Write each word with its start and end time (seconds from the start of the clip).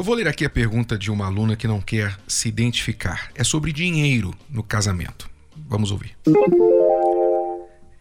Eu 0.00 0.04
vou 0.04 0.14
ler 0.14 0.26
aqui 0.26 0.46
a 0.46 0.48
pergunta 0.48 0.96
de 0.96 1.10
uma 1.10 1.26
aluna 1.26 1.54
que 1.54 1.68
não 1.68 1.78
quer 1.78 2.18
se 2.26 2.48
identificar. 2.48 3.30
É 3.34 3.44
sobre 3.44 3.70
dinheiro 3.70 4.34
no 4.48 4.62
casamento. 4.62 5.28
Vamos 5.68 5.90
ouvir. 5.90 6.16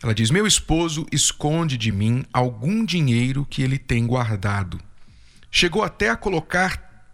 Ela 0.01 0.15
diz: 0.15 0.31
Meu 0.31 0.47
esposo 0.47 1.05
esconde 1.11 1.77
de 1.77 1.91
mim 1.91 2.23
algum 2.31 2.85
dinheiro 2.85 3.45
que 3.45 3.61
ele 3.61 3.77
tem 3.77 4.07
guardado. 4.07 4.79
Chegou 5.51 5.83
até 5.83 6.09
a 6.09 6.15
colocar 6.15 7.11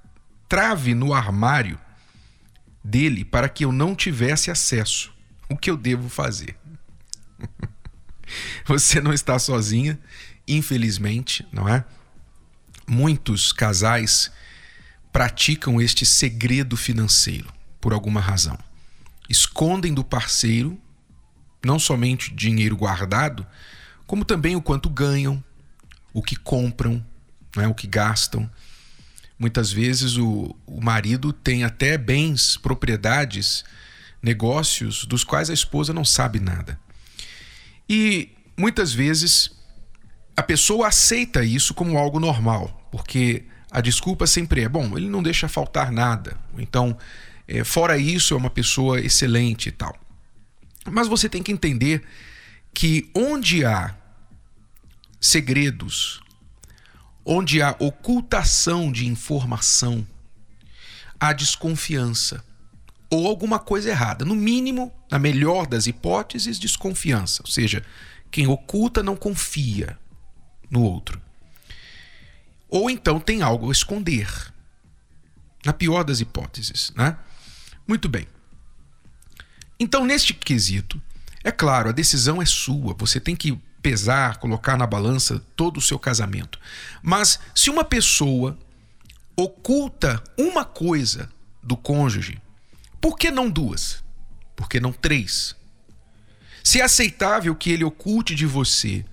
trave 0.48 0.94
no 0.94 1.16
armário 1.16 1.80
dele 2.84 3.26
para 3.26 3.50
que 3.50 3.66
eu 3.66 3.72
não 3.72 3.96
tivesse 3.96 4.52
acesso. 4.52 5.12
O 5.50 5.58
que 5.58 5.72
eu 5.72 5.78
devo 5.78 6.10
fazer? 6.10 6.56
Você 8.68 9.02
não 9.02 9.12
está 9.12 9.40
sozinha, 9.40 10.00
infelizmente, 10.48 11.44
não 11.52 11.68
é? 11.68 11.84
Muitos 12.88 13.52
casais 13.52 14.32
praticam 15.16 15.80
este 15.80 16.06
segredo 16.06 16.76
financeiro 16.76 17.48
por 17.80 17.94
alguma 17.94 18.20
razão. 18.20 18.60
Escondem 19.30 19.94
do 19.94 20.04
parceiro 20.04 20.78
não 21.64 21.80
somente 21.80 22.34
dinheiro 22.36 22.76
guardado, 22.76 23.48
como 24.06 24.26
também 24.26 24.58
o 24.58 24.62
quanto 24.62 24.90
ganham, 24.90 25.42
o 26.14 26.22
que 26.22 26.36
compram, 26.36 27.02
né, 27.56 27.66
o 27.66 27.74
que 27.74 27.88
gastam. 27.88 28.52
Muitas 29.40 29.72
vezes 29.72 30.18
o, 30.18 30.54
o 30.68 30.84
marido 30.84 31.32
tem 31.32 31.64
até 31.64 31.98
bens, 31.98 32.58
propriedades, 32.58 33.64
negócios 34.22 35.06
dos 35.06 35.24
quais 35.24 35.50
a 35.50 35.54
esposa 35.54 35.94
não 35.94 36.04
sabe 36.04 36.42
nada. 36.42 36.78
E 37.88 38.32
muitas 38.58 38.92
vezes 38.94 39.50
a 40.36 40.44
pessoa 40.44 40.90
aceita 40.90 41.42
isso 41.42 41.74
como 41.74 41.98
algo 41.98 42.20
normal, 42.20 42.86
porque 42.92 43.46
a 43.76 43.82
desculpa 43.82 44.26
sempre 44.26 44.62
é: 44.62 44.70
bom, 44.70 44.98
ele 44.98 45.10
não 45.10 45.22
deixa 45.22 45.50
faltar 45.50 45.92
nada. 45.92 46.38
Então, 46.58 46.98
é, 47.46 47.62
fora 47.66 47.98
isso, 47.98 48.34
é 48.34 48.38
uma 48.38 48.50
pessoa 48.50 49.02
excelente 49.02 49.68
e 49.68 49.72
tal. 49.74 49.94
Mas 50.90 51.10
você 51.10 51.28
tem 51.28 51.44
que 51.44 51.52
entender 51.52 52.02
que 52.74 53.12
onde 53.14 53.66
há 53.66 53.94
segredos, 55.20 56.22
onde 57.26 57.62
há 57.62 57.76
ocultação 57.78 58.90
de 58.90 59.08
informação, 59.08 60.08
há 61.20 61.34
desconfiança 61.34 62.46
ou 63.10 63.28
alguma 63.28 63.60
coisa 63.60 63.90
errada. 63.90 64.24
No 64.24 64.36
mínimo, 64.36 64.90
na 65.12 65.20
melhor 65.20 65.68
das 65.68 65.86
hipóteses, 65.86 66.58
desconfiança. 66.58 67.44
Ou 67.44 67.52
seja, 67.52 67.84
quem 68.32 68.48
oculta 68.48 69.04
não 69.04 69.18
confia 69.18 70.00
no 70.72 70.82
outro. 70.82 71.25
Ou 72.76 72.90
então 72.90 73.22
tem 73.22 73.42
algo 73.42 73.70
a 73.70 73.72
esconder. 73.72 74.30
Na 75.64 75.72
pior 75.72 76.04
das 76.04 76.20
hipóteses, 76.20 76.92
né? 76.94 77.18
Muito 77.88 78.10
bem. 78.10 78.28
Então, 79.80 80.06
neste 80.06 80.34
quesito, 80.34 81.02
é 81.42 81.54
claro, 81.54 81.88
a 81.88 81.94
decisão 81.94 82.42
é 82.42 82.46
sua. 82.46 82.94
Você 83.00 83.18
tem 83.18 83.34
que 83.34 83.58
pesar, 83.82 84.40
colocar 84.40 84.76
na 84.76 84.86
balança 84.86 85.42
todo 85.56 85.78
o 85.78 85.82
seu 85.82 85.98
casamento. 85.98 86.60
Mas 87.02 87.40
se 87.56 87.70
uma 87.70 87.86
pessoa 87.86 88.60
oculta 89.38 90.22
uma 90.38 90.66
coisa 90.66 91.30
do 91.64 91.78
cônjuge, 91.78 92.42
por 93.00 93.18
que 93.18 93.32
não 93.32 93.50
duas? 93.50 94.04
Por 94.54 94.68
que 94.68 94.82
não 94.82 94.92
três? 94.92 95.56
Se 96.62 96.82
é 96.82 96.84
aceitável 96.84 97.56
que 97.56 97.72
ele 97.72 97.86
oculte 97.86 98.36
de 98.36 98.46
você 98.46 99.06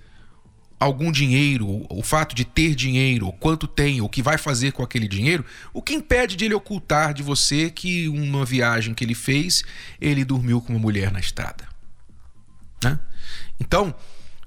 algum 0.83 1.11
dinheiro, 1.11 1.85
o 1.89 2.03
fato 2.03 2.35
de 2.35 2.43
ter 2.45 2.75
dinheiro, 2.75 3.31
quanto 3.39 3.67
tem, 3.67 4.01
o 4.01 4.09
que 4.09 4.21
vai 4.21 4.37
fazer 4.37 4.71
com 4.71 4.83
aquele 4.83 5.07
dinheiro, 5.07 5.45
o 5.73 5.81
que 5.81 5.93
impede 5.93 6.35
de 6.35 6.45
ele 6.45 6.53
ocultar 6.53 7.13
de 7.13 7.23
você 7.23 7.69
que 7.69 8.07
uma 8.09 8.45
viagem 8.45 8.93
que 8.93 9.03
ele 9.03 9.15
fez, 9.15 9.63
ele 9.99 10.25
dormiu 10.25 10.61
com 10.61 10.73
uma 10.73 10.79
mulher 10.79 11.11
na 11.11 11.19
estrada? 11.19 11.67
Né? 12.83 12.99
Então, 13.59 13.95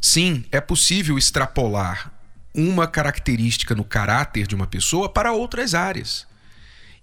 sim, 0.00 0.44
é 0.52 0.60
possível 0.60 1.16
extrapolar 1.16 2.12
uma 2.54 2.86
característica 2.86 3.74
no 3.74 3.84
caráter 3.84 4.46
de 4.46 4.54
uma 4.54 4.66
pessoa 4.66 5.08
para 5.08 5.32
outras 5.32 5.74
áreas. 5.74 6.26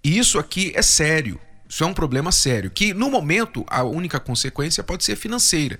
E 0.03 0.17
isso 0.17 0.39
aqui 0.39 0.71
é 0.75 0.81
sério. 0.81 1.39
Isso 1.67 1.83
é 1.83 1.87
um 1.87 1.93
problema 1.93 2.31
sério, 2.31 2.69
que 2.69 2.93
no 2.93 3.09
momento 3.09 3.65
a 3.67 3.83
única 3.83 4.19
consequência 4.19 4.83
pode 4.83 5.03
ser 5.03 5.15
financeira. 5.15 5.79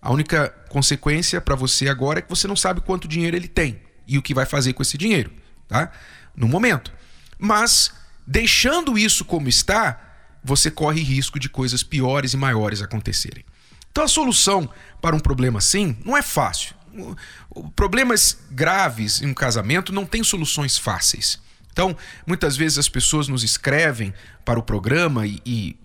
A 0.00 0.12
única 0.12 0.48
consequência 0.68 1.40
para 1.40 1.56
você 1.56 1.88
agora 1.88 2.20
é 2.20 2.22
que 2.22 2.30
você 2.30 2.46
não 2.46 2.56
sabe 2.56 2.80
quanto 2.80 3.08
dinheiro 3.08 3.36
ele 3.36 3.48
tem 3.48 3.80
e 4.06 4.16
o 4.16 4.22
que 4.22 4.32
vai 4.32 4.46
fazer 4.46 4.72
com 4.72 4.82
esse 4.82 4.96
dinheiro, 4.96 5.32
tá? 5.66 5.90
No 6.36 6.48
momento. 6.48 6.92
Mas 7.38 7.92
deixando 8.26 8.96
isso 8.96 9.24
como 9.24 9.48
está, 9.48 10.00
você 10.42 10.70
corre 10.70 11.02
risco 11.02 11.38
de 11.38 11.48
coisas 11.48 11.82
piores 11.82 12.32
e 12.32 12.36
maiores 12.36 12.80
acontecerem. 12.80 13.44
Então 13.90 14.04
a 14.04 14.08
solução 14.08 14.70
para 15.00 15.16
um 15.16 15.20
problema 15.20 15.58
assim 15.58 15.96
não 16.04 16.16
é 16.16 16.22
fácil. 16.22 16.74
Problemas 17.74 18.38
graves 18.50 19.20
em 19.20 19.26
um 19.26 19.34
casamento 19.34 19.92
não 19.92 20.06
têm 20.06 20.22
soluções 20.22 20.78
fáceis. 20.78 21.40
Então, 21.72 21.96
muitas 22.26 22.56
vezes 22.56 22.76
as 22.78 22.88
pessoas 22.88 23.28
nos 23.28 23.44
escrevem 23.44 24.12
para 24.44 24.58
o 24.58 24.62
programa 24.62 25.26
e, 25.26 25.40
e 25.46 25.76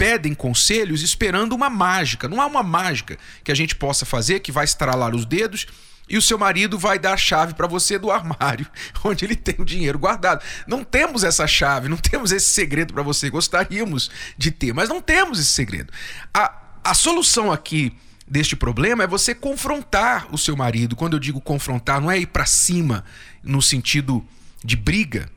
pedem 0.00 0.32
conselhos 0.32 1.02
esperando 1.02 1.52
uma 1.52 1.68
mágica. 1.68 2.26
Não 2.26 2.40
há 2.40 2.46
uma 2.46 2.62
mágica 2.62 3.18
que 3.44 3.52
a 3.52 3.54
gente 3.54 3.76
possa 3.76 4.06
fazer 4.06 4.40
que 4.40 4.50
vai 4.50 4.64
estralar 4.64 5.14
os 5.14 5.26
dedos 5.26 5.66
e 6.08 6.16
o 6.16 6.22
seu 6.22 6.38
marido 6.38 6.78
vai 6.78 6.98
dar 6.98 7.12
a 7.12 7.16
chave 7.18 7.52
para 7.52 7.66
você 7.66 7.98
do 7.98 8.10
armário, 8.10 8.66
onde 9.04 9.26
ele 9.26 9.36
tem 9.36 9.56
o 9.58 9.64
dinheiro 9.64 9.98
guardado. 9.98 10.42
Não 10.66 10.82
temos 10.82 11.22
essa 11.22 11.46
chave, 11.46 11.90
não 11.90 11.98
temos 11.98 12.32
esse 12.32 12.46
segredo 12.46 12.94
para 12.94 13.02
você. 13.02 13.28
Gostaríamos 13.28 14.10
de 14.38 14.50
ter, 14.50 14.72
mas 14.72 14.88
não 14.88 15.02
temos 15.02 15.38
esse 15.38 15.50
segredo. 15.50 15.92
A, 16.32 16.50
a 16.82 16.94
solução 16.94 17.52
aqui 17.52 17.94
deste 18.26 18.56
problema 18.56 19.04
é 19.04 19.06
você 19.06 19.34
confrontar 19.34 20.28
o 20.32 20.38
seu 20.38 20.56
marido. 20.56 20.96
Quando 20.96 21.12
eu 21.12 21.20
digo 21.20 21.42
confrontar, 21.42 22.00
não 22.00 22.10
é 22.10 22.18
ir 22.18 22.28
para 22.28 22.46
cima 22.46 23.04
no 23.42 23.60
sentido 23.60 24.26
de 24.64 24.76
briga, 24.76 25.28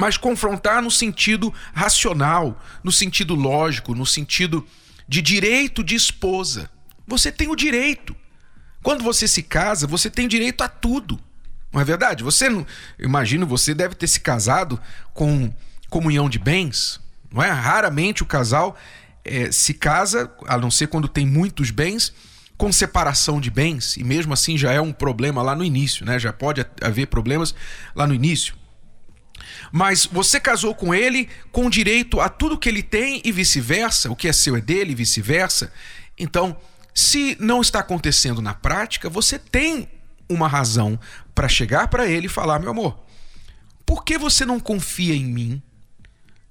mas 0.00 0.16
confrontar 0.16 0.80
no 0.80 0.90
sentido 0.90 1.52
racional, 1.74 2.58
no 2.82 2.90
sentido 2.90 3.34
lógico, 3.34 3.94
no 3.94 4.06
sentido 4.06 4.66
de 5.06 5.20
direito 5.20 5.84
de 5.84 5.94
esposa. 5.94 6.70
Você 7.06 7.30
tem 7.30 7.50
o 7.50 7.54
direito. 7.54 8.16
Quando 8.82 9.04
você 9.04 9.28
se 9.28 9.42
casa, 9.42 9.86
você 9.86 10.08
tem 10.08 10.26
direito 10.26 10.62
a 10.62 10.68
tudo. 10.68 11.20
Não 11.70 11.82
é 11.82 11.84
verdade? 11.84 12.24
Você 12.24 12.48
não, 12.48 12.66
imagino 12.98 13.46
você 13.46 13.74
deve 13.74 13.94
ter 13.94 14.06
se 14.06 14.20
casado 14.20 14.80
com 15.12 15.52
comunhão 15.90 16.30
de 16.30 16.38
bens, 16.38 16.98
não 17.30 17.42
é? 17.42 17.50
Raramente 17.50 18.22
o 18.22 18.26
casal 18.26 18.78
é, 19.22 19.52
se 19.52 19.74
casa, 19.74 20.32
a 20.46 20.56
não 20.56 20.70
ser 20.70 20.86
quando 20.86 21.08
tem 21.08 21.26
muitos 21.26 21.70
bens, 21.70 22.14
com 22.56 22.72
separação 22.72 23.38
de 23.38 23.50
bens, 23.50 23.98
e 23.98 24.04
mesmo 24.04 24.32
assim 24.32 24.56
já 24.56 24.72
é 24.72 24.80
um 24.80 24.92
problema 24.92 25.42
lá 25.42 25.54
no 25.54 25.62
início, 25.62 26.06
né? 26.06 26.18
Já 26.18 26.32
pode 26.32 26.64
haver 26.80 27.06
problemas 27.06 27.54
lá 27.94 28.06
no 28.06 28.14
início. 28.14 28.59
Mas 29.72 30.06
você 30.06 30.40
casou 30.40 30.74
com 30.74 30.94
ele 30.94 31.28
com 31.52 31.70
direito 31.70 32.20
a 32.20 32.28
tudo 32.28 32.58
que 32.58 32.68
ele 32.68 32.82
tem 32.82 33.22
e 33.24 33.30
vice-versa, 33.30 34.10
o 34.10 34.16
que 34.16 34.28
é 34.28 34.32
seu 34.32 34.56
é 34.56 34.60
dele 34.60 34.92
e 34.92 34.94
vice-versa. 34.94 35.72
Então, 36.18 36.56
se 36.94 37.36
não 37.40 37.60
está 37.60 37.80
acontecendo 37.80 38.42
na 38.42 38.54
prática, 38.54 39.08
você 39.08 39.38
tem 39.38 39.88
uma 40.28 40.48
razão 40.48 40.98
para 41.34 41.48
chegar 41.48 41.88
para 41.88 42.06
ele 42.06 42.26
e 42.26 42.30
falar: 42.30 42.58
meu 42.58 42.70
amor, 42.70 43.04
por 43.86 44.04
que 44.04 44.18
você 44.18 44.44
não 44.44 44.60
confia 44.60 45.14
em 45.14 45.24
mim 45.24 45.62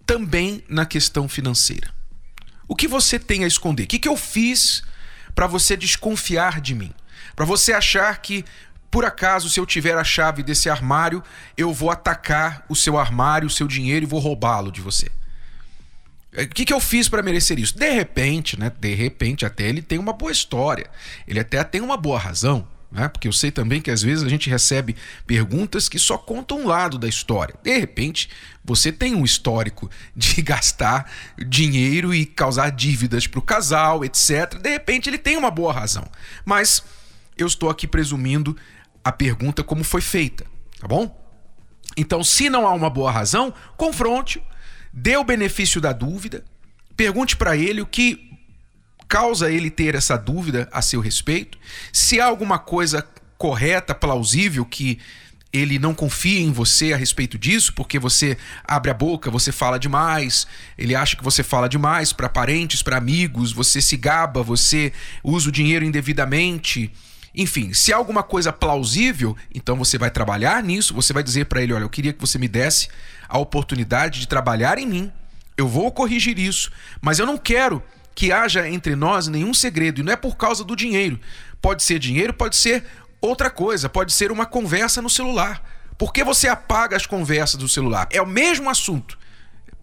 também 0.05 0.63
na 0.67 0.85
questão 0.85 1.27
financeira? 1.27 1.93
O 2.67 2.75
que 2.75 2.87
você 2.87 3.17
tem 3.17 3.43
a 3.43 3.47
esconder? 3.47 3.83
O 3.83 3.87
que, 3.87 3.99
que 3.99 4.07
eu 4.07 4.15
fiz 4.15 4.83
para 5.33 5.47
você 5.47 5.75
desconfiar 5.75 6.61
de 6.61 6.75
mim? 6.75 6.93
Para 7.35 7.45
você 7.45 7.73
achar 7.73 8.21
que 8.21 8.45
por 8.91 9.05
acaso, 9.05 9.49
se 9.49 9.59
eu 9.59 9.65
tiver 9.65 9.97
a 9.97 10.03
chave 10.03 10.41
desse 10.41 10.69
armário, 10.69 11.23
eu 11.55 11.73
vou 11.73 11.91
atacar 11.91 12.65
o 12.67 12.75
seu 12.75 12.97
armário, 12.97 13.47
o 13.47 13.51
seu 13.51 13.67
dinheiro 13.67 14.05
e 14.05 14.07
vou 14.07 14.19
roubá-lo 14.19 14.71
de 14.71 14.81
você. 14.81 15.09
É, 16.33 16.43
o 16.43 16.47
que, 16.47 16.65
que 16.65 16.73
eu 16.73 16.79
fiz 16.79 17.09
para 17.09 17.23
merecer 17.23 17.59
isso? 17.59 17.77
De 17.77 17.89
repente, 17.91 18.59
né? 18.59 18.71
De 18.79 18.93
repente, 18.93 19.45
até 19.45 19.67
ele 19.67 19.81
tem 19.81 19.97
uma 19.97 20.13
boa 20.13 20.31
história. 20.31 20.89
Ele 21.27 21.39
até 21.39 21.63
tem 21.63 21.81
uma 21.81 21.97
boa 21.97 22.19
razão. 22.19 22.67
né? 22.91 23.07
porque 23.07 23.27
eu 23.27 23.33
sei 23.33 23.51
também 23.51 23.81
que 23.81 23.91
às 23.91 24.01
vezes 24.01 24.23
a 24.23 24.29
gente 24.29 24.49
recebe 24.49 24.95
perguntas 25.25 25.87
que 25.87 25.99
só 25.99 26.17
contam 26.17 26.61
um 26.61 26.67
lado 26.67 26.97
da 26.97 27.07
história. 27.07 27.55
De 27.63 27.77
repente, 27.77 28.29
você 28.63 28.91
tem 28.91 29.15
um 29.15 29.23
histórico 29.23 29.89
de 30.15 30.41
gastar 30.41 31.11
dinheiro 31.37 32.13
e 32.13 32.25
causar 32.25 32.71
dívidas 32.71 33.27
para 33.27 33.39
o 33.39 33.43
casal, 33.43 34.03
etc. 34.03 34.55
De 34.59 34.69
repente, 34.69 35.09
ele 35.09 35.19
tem 35.19 35.37
uma 35.37 35.51
boa 35.51 35.73
razão. 35.73 36.07
Mas 36.45 36.83
eu 37.37 37.47
estou 37.47 37.69
aqui 37.69 37.87
presumindo 37.87 38.55
a 39.03 39.11
pergunta 39.11 39.63
como 39.63 39.83
foi 39.83 40.01
feita, 40.01 40.45
tá 40.79 40.87
bom? 40.87 41.17
Então, 41.97 42.23
se 42.23 42.49
não 42.49 42.67
há 42.67 42.73
uma 42.73 42.89
boa 42.89 43.11
razão, 43.11 43.53
confronte, 43.75 44.41
dê 44.93 45.17
o 45.17 45.23
benefício 45.23 45.81
da 45.81 45.91
dúvida, 45.91 46.43
pergunte 46.95 47.35
para 47.35 47.57
ele 47.57 47.81
o 47.81 47.85
que 47.85 48.29
causa 49.07 49.51
ele 49.51 49.71
ter 49.71 49.95
essa 49.95 50.15
dúvida 50.15 50.69
a 50.71 50.81
seu 50.81 51.01
respeito, 51.01 51.57
se 51.91 52.21
há 52.21 52.25
alguma 52.25 52.59
coisa 52.59 53.05
correta, 53.37 53.95
plausível 53.95 54.65
que 54.65 54.99
ele 55.51 55.79
não 55.79 55.95
confia 55.95 56.39
em 56.39 56.51
você 56.51 56.93
a 56.93 56.97
respeito 56.97 57.37
disso, 57.37 57.73
porque 57.73 57.97
você 57.97 58.37
abre 58.63 58.91
a 58.91 58.93
boca, 58.93 59.31
você 59.31 59.51
fala 59.51 59.79
demais, 59.79 60.45
ele 60.77 60.95
acha 60.95 61.15
que 61.15 61.23
você 61.23 61.41
fala 61.41 61.67
demais 61.67 62.13
para 62.13 62.29
parentes, 62.29 62.83
para 62.83 62.97
amigos, 62.97 63.51
você 63.51 63.81
se 63.81 63.97
gaba, 63.97 64.43
você 64.43 64.93
usa 65.23 65.49
o 65.49 65.51
dinheiro 65.51 65.83
indevidamente. 65.83 66.91
Enfim, 67.33 67.73
se 67.73 67.93
há 67.93 67.97
alguma 67.97 68.23
coisa 68.23 68.51
plausível, 68.51 69.35
então 69.53 69.75
você 69.75 69.97
vai 69.97 70.09
trabalhar 70.09 70.63
nisso, 70.63 70.93
você 70.93 71.13
vai 71.13 71.23
dizer 71.23 71.45
para 71.45 71.61
ele: 71.61 71.73
olha, 71.73 71.83
eu 71.83 71.89
queria 71.89 72.13
que 72.13 72.21
você 72.21 72.37
me 72.37 72.47
desse 72.47 72.89
a 73.27 73.37
oportunidade 73.37 74.19
de 74.19 74.27
trabalhar 74.27 74.77
em 74.79 74.87
mim, 74.87 75.11
eu 75.55 75.67
vou 75.67 75.91
corrigir 75.91 76.39
isso, 76.39 76.71
mas 77.01 77.19
eu 77.19 77.25
não 77.25 77.37
quero 77.37 77.83
que 78.15 78.31
haja 78.31 78.67
entre 78.67 78.95
nós 78.95 79.27
nenhum 79.27 79.53
segredo, 79.53 80.01
e 80.01 80.03
não 80.03 80.11
é 80.11 80.15
por 80.15 80.35
causa 80.35 80.63
do 80.63 80.75
dinheiro. 80.75 81.19
Pode 81.61 81.83
ser 81.83 81.99
dinheiro, 81.99 82.33
pode 82.33 82.55
ser 82.55 82.83
outra 83.21 83.49
coisa, 83.49 83.87
pode 83.87 84.11
ser 84.11 84.31
uma 84.31 84.45
conversa 84.45 85.01
no 85.01 85.09
celular. 85.09 85.63
Por 85.97 86.11
que 86.13 86.23
você 86.23 86.47
apaga 86.47 86.95
as 86.95 87.05
conversas 87.05 87.59
do 87.59 87.67
celular? 87.67 88.07
É 88.11 88.21
o 88.21 88.27
mesmo 88.27 88.69
assunto. 88.69 89.17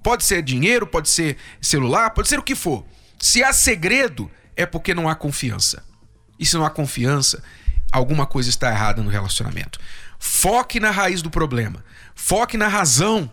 Pode 0.03 0.25
ser 0.25 0.43
dinheiro, 0.43 0.87
pode 0.87 1.09
ser 1.09 1.37
celular, 1.61 2.11
pode 2.11 2.29
ser 2.29 2.39
o 2.39 2.43
que 2.43 2.55
for. 2.55 2.85
Se 3.19 3.43
há 3.43 3.53
segredo, 3.53 4.31
é 4.57 4.65
porque 4.65 4.95
não 4.95 5.09
há 5.09 5.15
confiança. 5.15 5.85
E 6.39 6.47
se 6.47 6.57
não 6.57 6.65
há 6.65 6.71
confiança, 6.71 7.43
alguma 7.93 8.27
coisa 8.27 8.49
está 8.49 8.71
errada 8.71 9.03
no 9.03 9.11
relacionamento. 9.11 9.79
Foque 10.19 10.81
na 10.81 10.91
raiz 10.91 11.23
do 11.23 11.31
problema. 11.31 11.85
Foque 12.15 12.57
na 12.57 12.69
razão 12.69 13.31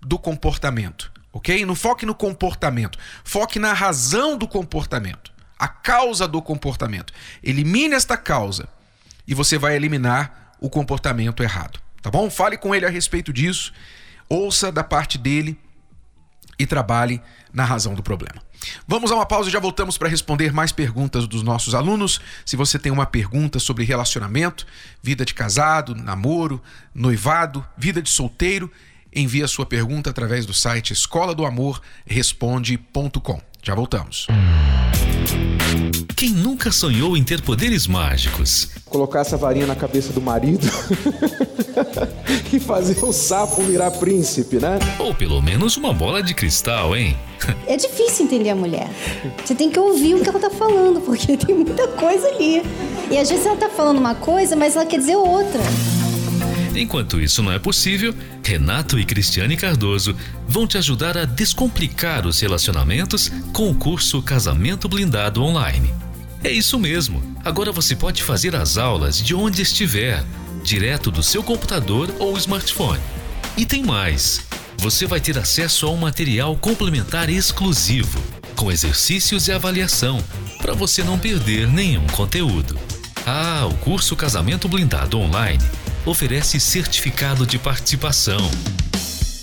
do 0.00 0.18
comportamento 0.18 1.12
ok? 1.36 1.66
Não 1.66 1.74
foque 1.74 2.06
no 2.06 2.14
comportamento, 2.14 2.98
foque 3.22 3.58
na 3.58 3.72
razão 3.72 4.38
do 4.38 4.48
comportamento, 4.48 5.32
a 5.58 5.68
causa 5.68 6.26
do 6.26 6.40
comportamento. 6.40 7.12
Elimine 7.42 7.94
esta 7.94 8.16
causa 8.16 8.68
e 9.26 9.34
você 9.34 9.58
vai 9.58 9.76
eliminar 9.76 10.54
o 10.60 10.70
comportamento 10.70 11.42
errado, 11.42 11.78
tá 12.00 12.10
bom? 12.10 12.30
Fale 12.30 12.56
com 12.56 12.74
ele 12.74 12.86
a 12.86 12.90
respeito 12.90 13.32
disso, 13.32 13.72
ouça 14.28 14.72
da 14.72 14.82
parte 14.82 15.18
dele 15.18 15.60
e 16.58 16.66
trabalhe 16.66 17.20
na 17.52 17.64
razão 17.64 17.94
do 17.94 18.02
problema. 18.02 18.40
Vamos 18.86 19.10
a 19.10 19.14
uma 19.14 19.26
pausa 19.26 19.48
e 19.48 19.52
já 19.52 19.60
voltamos 19.60 19.98
para 19.98 20.08
responder 20.08 20.52
mais 20.52 20.72
perguntas 20.72 21.26
dos 21.26 21.42
nossos 21.42 21.74
alunos. 21.74 22.20
Se 22.44 22.56
você 22.56 22.78
tem 22.78 22.92
uma 22.92 23.06
pergunta 23.06 23.58
sobre 23.58 23.84
relacionamento, 23.84 24.66
vida 25.02 25.24
de 25.24 25.34
casado, 25.34 25.94
namoro, 25.94 26.62
noivado, 26.94 27.64
vida 27.76 28.02
de 28.02 28.10
solteiro, 28.10 28.70
envie 29.12 29.42
a 29.42 29.48
sua 29.48 29.66
pergunta 29.66 30.10
através 30.10 30.44
do 30.44 30.52
site 30.52 30.92
escola 30.92 31.34
do 31.34 31.44
amor 31.44 31.80
responde.com. 32.06 33.40
Já 33.62 33.74
voltamos. 33.74 34.26
Quem 36.16 36.30
nunca 36.30 36.72
sonhou 36.72 37.16
em 37.16 37.22
ter 37.22 37.42
poderes 37.42 37.86
mágicos? 37.86 38.70
Colocar 38.86 39.20
essa 39.20 39.36
varinha 39.36 39.66
na 39.66 39.76
cabeça 39.76 40.12
do 40.12 40.20
marido 40.20 40.66
e 42.52 42.58
fazer 42.58 43.04
o 43.04 43.12
sapo 43.12 43.62
virar 43.62 43.90
príncipe, 43.90 44.56
né? 44.56 44.78
Ou 44.98 45.14
pelo 45.14 45.42
menos 45.42 45.76
uma 45.76 45.92
bola 45.92 46.22
de 46.22 46.32
cristal, 46.32 46.96
hein? 46.96 47.16
É 47.66 47.76
difícil 47.76 48.24
entender 48.24 48.50
a 48.50 48.56
mulher. 48.56 48.88
Você 49.44 49.54
tem 49.54 49.70
que 49.70 49.78
ouvir 49.78 50.14
o 50.14 50.22
que 50.22 50.28
ela 50.28 50.40
tá 50.40 50.50
falando, 50.50 51.00
porque 51.00 51.36
tem 51.38 51.54
muita 51.54 51.86
coisa 51.88 52.26
ali. 52.28 52.62
E 53.10 53.18
às 53.18 53.28
vezes 53.28 53.44
ela 53.44 53.56
tá 53.56 53.68
falando 53.68 53.98
uma 53.98 54.14
coisa, 54.14 54.56
mas 54.56 54.74
ela 54.74 54.86
quer 54.86 54.98
dizer 54.98 55.16
outra. 55.16 55.60
Enquanto 56.78 57.18
isso 57.18 57.42
não 57.42 57.50
é 57.50 57.58
possível, 57.58 58.14
Renato 58.44 58.98
e 58.98 59.04
Cristiane 59.04 59.56
Cardoso 59.56 60.14
vão 60.46 60.66
te 60.66 60.76
ajudar 60.76 61.16
a 61.16 61.24
descomplicar 61.24 62.26
os 62.26 62.38
relacionamentos 62.38 63.30
com 63.54 63.70
o 63.70 63.74
curso 63.74 64.20
Casamento 64.20 64.86
Blindado 64.86 65.42
Online. 65.42 65.92
É 66.44 66.52
isso 66.52 66.78
mesmo. 66.78 67.22
Agora 67.42 67.72
você 67.72 67.96
pode 67.96 68.22
fazer 68.22 68.54
as 68.54 68.76
aulas 68.76 69.18
de 69.18 69.34
onde 69.34 69.62
estiver, 69.62 70.22
direto 70.62 71.10
do 71.10 71.22
seu 71.22 71.42
computador 71.42 72.14
ou 72.18 72.36
smartphone. 72.36 73.00
E 73.56 73.64
tem 73.64 73.82
mais. 73.82 74.42
Você 74.76 75.06
vai 75.06 75.18
ter 75.18 75.38
acesso 75.38 75.86
a 75.86 75.90
um 75.90 75.96
material 75.96 76.54
complementar 76.56 77.30
exclusivo, 77.30 78.22
com 78.54 78.70
exercícios 78.70 79.48
e 79.48 79.52
avaliação, 79.52 80.22
para 80.58 80.74
você 80.74 81.02
não 81.02 81.18
perder 81.18 81.66
nenhum 81.66 82.06
conteúdo. 82.08 82.78
Ah, 83.24 83.66
o 83.66 83.74
curso 83.78 84.14
Casamento 84.14 84.68
Blindado 84.68 85.18
Online 85.18 85.64
oferece 86.06 86.58
certificado 86.60 87.44
de 87.44 87.58
participação. 87.58 88.48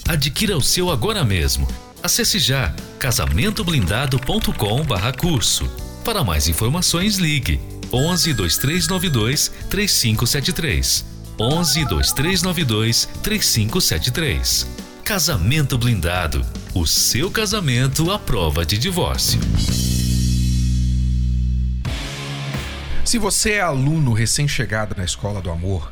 Adquira 0.08 0.56
o 0.58 0.62
seu 0.62 0.90
agora 0.90 1.26
mesmo. 1.26 1.68
Acesse 2.02 2.40
já 2.40 2.74
casamentoblindado.com/curso. 2.98 5.70
Para 6.04 6.24
mais 6.24 6.48
informações, 6.48 7.18
ligue 7.18 7.60
11 7.92 8.34
2392 8.34 9.52
3573. 9.70 11.06
11 11.40 11.86
2392 11.86 13.08
3573. 13.22 14.68
Casamento 15.04 15.78
Blindado. 15.78 16.44
O 16.74 16.88
seu 16.88 17.30
casamento 17.30 18.10
à 18.10 18.18
prova 18.18 18.66
de 18.66 18.78
divórcio. 18.78 19.42
Se 23.06 23.20
você 23.20 23.52
é 23.52 23.62
aluno 23.62 24.14
recém-chegado 24.14 24.96
na 24.98 25.04
Escola 25.04 25.42
do 25.42 25.52
Amor, 25.52 25.92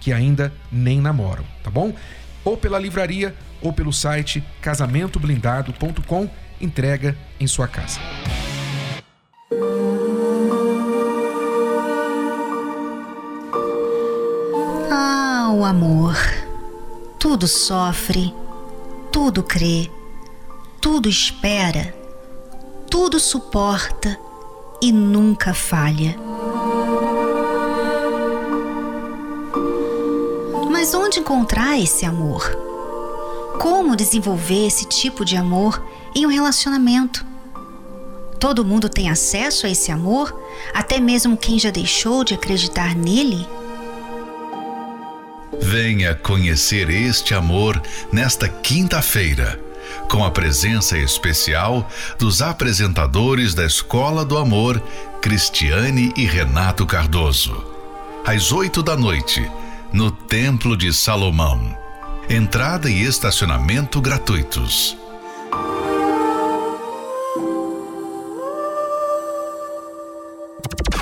que 0.00 0.12
ainda 0.12 0.52
nem 0.72 1.00
namoram, 1.00 1.44
tá 1.62 1.70
bom? 1.70 1.94
Ou 2.44 2.56
pela 2.56 2.78
livraria 2.78 3.34
ou 3.62 3.72
pelo 3.72 3.92
site 3.92 4.42
casamentoblindado.com, 4.60 6.28
entrega 6.60 7.16
em 7.38 7.46
sua 7.46 7.68
casa. 7.68 8.00
Ah, 14.90 15.50
o 15.52 15.64
amor. 15.64 16.16
Tudo 17.18 17.46
sofre, 17.46 18.32
tudo 19.12 19.42
crê, 19.42 19.90
tudo 20.80 21.06
espera, 21.06 21.94
tudo 22.90 23.20
suporta 23.20 24.18
e 24.80 24.90
nunca 24.90 25.52
falha. 25.52 26.29
Esse 31.78 32.04
amor? 32.04 32.42
Como 33.58 33.96
desenvolver 33.96 34.66
esse 34.66 34.86
tipo 34.86 35.24
de 35.24 35.36
amor 35.36 35.82
em 36.14 36.26
um 36.26 36.30
relacionamento? 36.30 37.24
Todo 38.38 38.64
mundo 38.64 38.88
tem 38.88 39.10
acesso 39.10 39.66
a 39.66 39.70
esse 39.70 39.92
amor, 39.92 40.34
até 40.72 40.98
mesmo 40.98 41.36
quem 41.36 41.58
já 41.58 41.70
deixou 41.70 42.24
de 42.24 42.32
acreditar 42.32 42.94
nele? 42.96 43.46
Venha 45.60 46.14
conhecer 46.14 46.88
este 46.88 47.34
amor 47.34 47.80
nesta 48.10 48.48
quinta-feira, 48.48 49.60
com 50.08 50.24
a 50.24 50.30
presença 50.30 50.96
especial 50.96 51.86
dos 52.18 52.40
apresentadores 52.40 53.54
da 53.54 53.66
Escola 53.66 54.24
do 54.24 54.38
Amor, 54.38 54.82
Cristiane 55.20 56.12
e 56.16 56.24
Renato 56.24 56.86
Cardoso. 56.86 57.62
Às 58.24 58.52
oito 58.52 58.82
da 58.82 58.96
noite, 58.96 59.50
no 59.92 60.10
Templo 60.10 60.76
de 60.76 60.92
Salomão. 60.92 61.76
Entrada 62.28 62.88
e 62.88 63.02
estacionamento 63.02 64.00
gratuitos. 64.00 64.96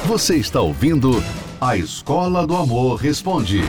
Você 0.06 0.36
está 0.36 0.62
ouvindo 0.62 1.22
A 1.60 1.76
Escola 1.76 2.46
do 2.46 2.56
Amor 2.56 2.96
Responde, 2.96 3.60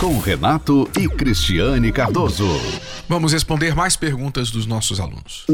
com 0.00 0.18
Renato 0.18 0.90
e 0.98 1.08
Cristiane 1.08 1.92
Cardoso. 1.92 2.48
Vamos 3.08 3.32
responder 3.32 3.72
mais 3.72 3.96
perguntas 3.96 4.50
dos 4.50 4.66
nossos 4.66 4.98
alunos. 4.98 5.46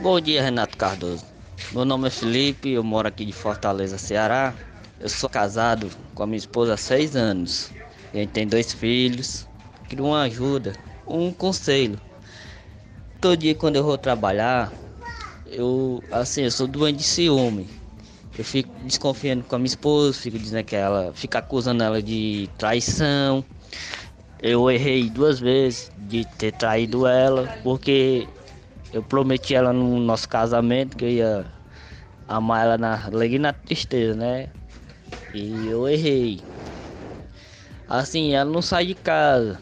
Bom 0.00 0.20
dia, 0.20 0.40
Renato 0.40 0.76
Cardoso. 0.76 1.24
Meu 1.72 1.84
nome 1.84 2.06
é 2.06 2.10
Felipe, 2.10 2.70
eu 2.70 2.84
moro 2.84 3.08
aqui 3.08 3.24
de 3.24 3.32
Fortaleza, 3.32 3.98
Ceará. 3.98 4.54
Eu 5.02 5.08
sou 5.08 5.28
casado 5.28 5.90
com 6.14 6.22
a 6.22 6.26
minha 6.28 6.38
esposa 6.38 6.74
há 6.74 6.76
seis 6.76 7.16
anos. 7.16 7.72
A 8.14 8.18
gente 8.18 8.30
tem 8.30 8.46
dois 8.46 8.72
filhos. 8.72 9.48
Queria 9.88 10.04
uma 10.04 10.22
ajuda, 10.22 10.74
um 11.04 11.32
conselho. 11.32 11.98
Todo 13.20 13.36
dia 13.36 13.52
quando 13.52 13.74
eu 13.74 13.82
vou 13.82 13.98
trabalhar, 13.98 14.72
eu 15.44 16.00
assim, 16.08 16.42
eu 16.42 16.52
sou 16.52 16.68
doente 16.68 16.98
de 16.98 17.02
ciúme. 17.02 17.68
Eu 18.38 18.44
fico 18.44 18.70
desconfiando 18.84 19.42
com 19.42 19.56
a 19.56 19.58
minha 19.58 19.66
esposa, 19.66 20.16
fico 20.16 20.38
dizendo 20.38 20.64
que 20.64 20.76
ela 20.76 21.12
fica 21.14 21.40
acusando 21.40 21.82
ela 21.82 22.00
de 22.00 22.48
traição. 22.56 23.44
Eu 24.40 24.70
errei 24.70 25.10
duas 25.10 25.40
vezes 25.40 25.90
de 25.96 26.24
ter 26.24 26.52
traído 26.52 27.08
ela, 27.08 27.52
porque 27.64 28.28
eu 28.92 29.02
prometi 29.02 29.52
ela 29.52 29.72
no 29.72 29.98
nosso 29.98 30.28
casamento 30.28 30.96
que 30.96 31.04
eu 31.04 31.10
ia 31.10 31.46
amar 32.28 32.66
ela 32.66 32.78
na 32.78 33.04
alegria 33.04 33.38
e 33.38 33.40
na 33.40 33.52
tristeza, 33.52 34.14
né? 34.14 34.48
E 35.32 35.66
eu 35.66 35.88
errei. 35.88 36.42
Assim, 37.88 38.32
ela 38.34 38.50
não 38.50 38.62
sai 38.62 38.86
de 38.86 38.94
casa, 38.94 39.60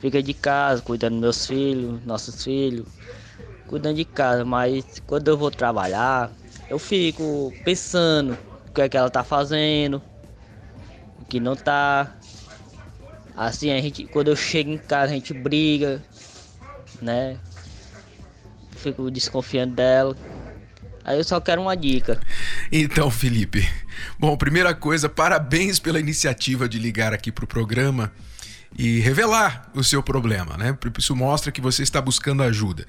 fica 0.00 0.22
de 0.22 0.34
casa, 0.34 0.82
cuidando 0.82 1.14
dos 1.14 1.20
meus 1.20 1.46
filhos, 1.46 2.04
nossos 2.04 2.42
filhos, 2.42 2.86
cuidando 3.66 3.96
de 3.96 4.04
casa, 4.04 4.44
mas 4.44 5.00
quando 5.06 5.28
eu 5.28 5.36
vou 5.36 5.50
trabalhar, 5.50 6.32
eu 6.68 6.78
fico 6.78 7.52
pensando 7.64 8.38
o 8.68 8.72
que 8.74 8.82
é 8.82 8.88
que 8.88 8.96
ela 8.96 9.10
tá 9.10 9.24
fazendo, 9.24 10.02
o 11.20 11.24
que 11.24 11.40
não 11.40 11.56
tá. 11.56 12.16
Assim, 13.34 13.70
a 13.70 13.80
gente, 13.80 14.06
quando 14.06 14.28
eu 14.28 14.36
chego 14.36 14.70
em 14.70 14.78
casa, 14.78 15.12
a 15.12 15.14
gente 15.14 15.32
briga, 15.32 16.02
né? 17.00 17.38
Fico 18.72 19.10
desconfiando 19.10 19.74
dela. 19.74 20.16
Aí 21.04 21.18
eu 21.18 21.24
só 21.24 21.40
quero 21.40 21.62
uma 21.62 21.76
dica. 21.76 22.20
Então, 22.70 23.10
Felipe. 23.10 23.68
Bom, 24.18 24.36
primeira 24.36 24.74
coisa, 24.74 25.08
parabéns 25.08 25.78
pela 25.78 25.98
iniciativa 25.98 26.68
de 26.68 26.78
ligar 26.78 27.12
aqui 27.12 27.32
pro 27.32 27.46
programa 27.46 28.12
e 28.78 29.00
revelar 29.00 29.70
o 29.74 29.84
seu 29.84 30.02
problema, 30.02 30.56
né? 30.56 30.76
Isso 30.98 31.14
mostra 31.14 31.52
que 31.52 31.60
você 31.60 31.82
está 31.82 32.00
buscando 32.00 32.42
ajuda. 32.42 32.86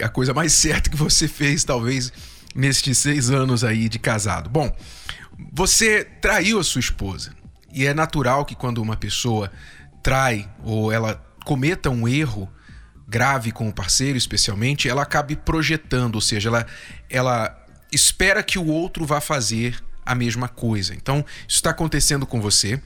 A 0.00 0.08
coisa 0.08 0.34
mais 0.34 0.52
certa 0.52 0.90
que 0.90 0.96
você 0.96 1.26
fez, 1.26 1.64
talvez, 1.64 2.12
nestes 2.54 2.98
seis 2.98 3.30
anos 3.30 3.64
aí 3.64 3.88
de 3.88 3.98
casado? 3.98 4.50
Bom, 4.50 4.74
você 5.52 6.04
traiu 6.04 6.58
a 6.58 6.64
sua 6.64 6.80
esposa. 6.80 7.32
E 7.72 7.86
é 7.86 7.94
natural 7.94 8.44
que 8.44 8.54
quando 8.54 8.82
uma 8.82 8.96
pessoa 8.96 9.50
trai 10.02 10.48
ou 10.62 10.92
ela 10.92 11.24
cometa 11.44 11.88
um 11.88 12.06
erro 12.06 12.48
grave 13.12 13.52
com 13.52 13.68
o 13.68 13.72
parceiro, 13.72 14.16
especialmente, 14.16 14.88
ela 14.88 15.02
acabe 15.02 15.36
projetando, 15.36 16.14
ou 16.14 16.20
seja, 16.22 16.48
ela, 16.48 16.66
ela 17.10 17.66
espera 17.92 18.42
que 18.42 18.58
o 18.58 18.66
outro 18.66 19.04
vá 19.04 19.20
fazer 19.20 19.78
a 20.04 20.14
mesma 20.14 20.48
coisa. 20.48 20.94
Então, 20.94 21.22
isso 21.46 21.58
está 21.58 21.70
acontecendo 21.70 22.26
com 22.26 22.40
você. 22.40 22.80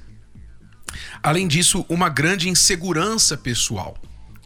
Além 1.23 1.47
disso, 1.47 1.87
uma 1.89 2.09
grande 2.09 2.49
insegurança 2.49 3.37
pessoal. 3.37 3.97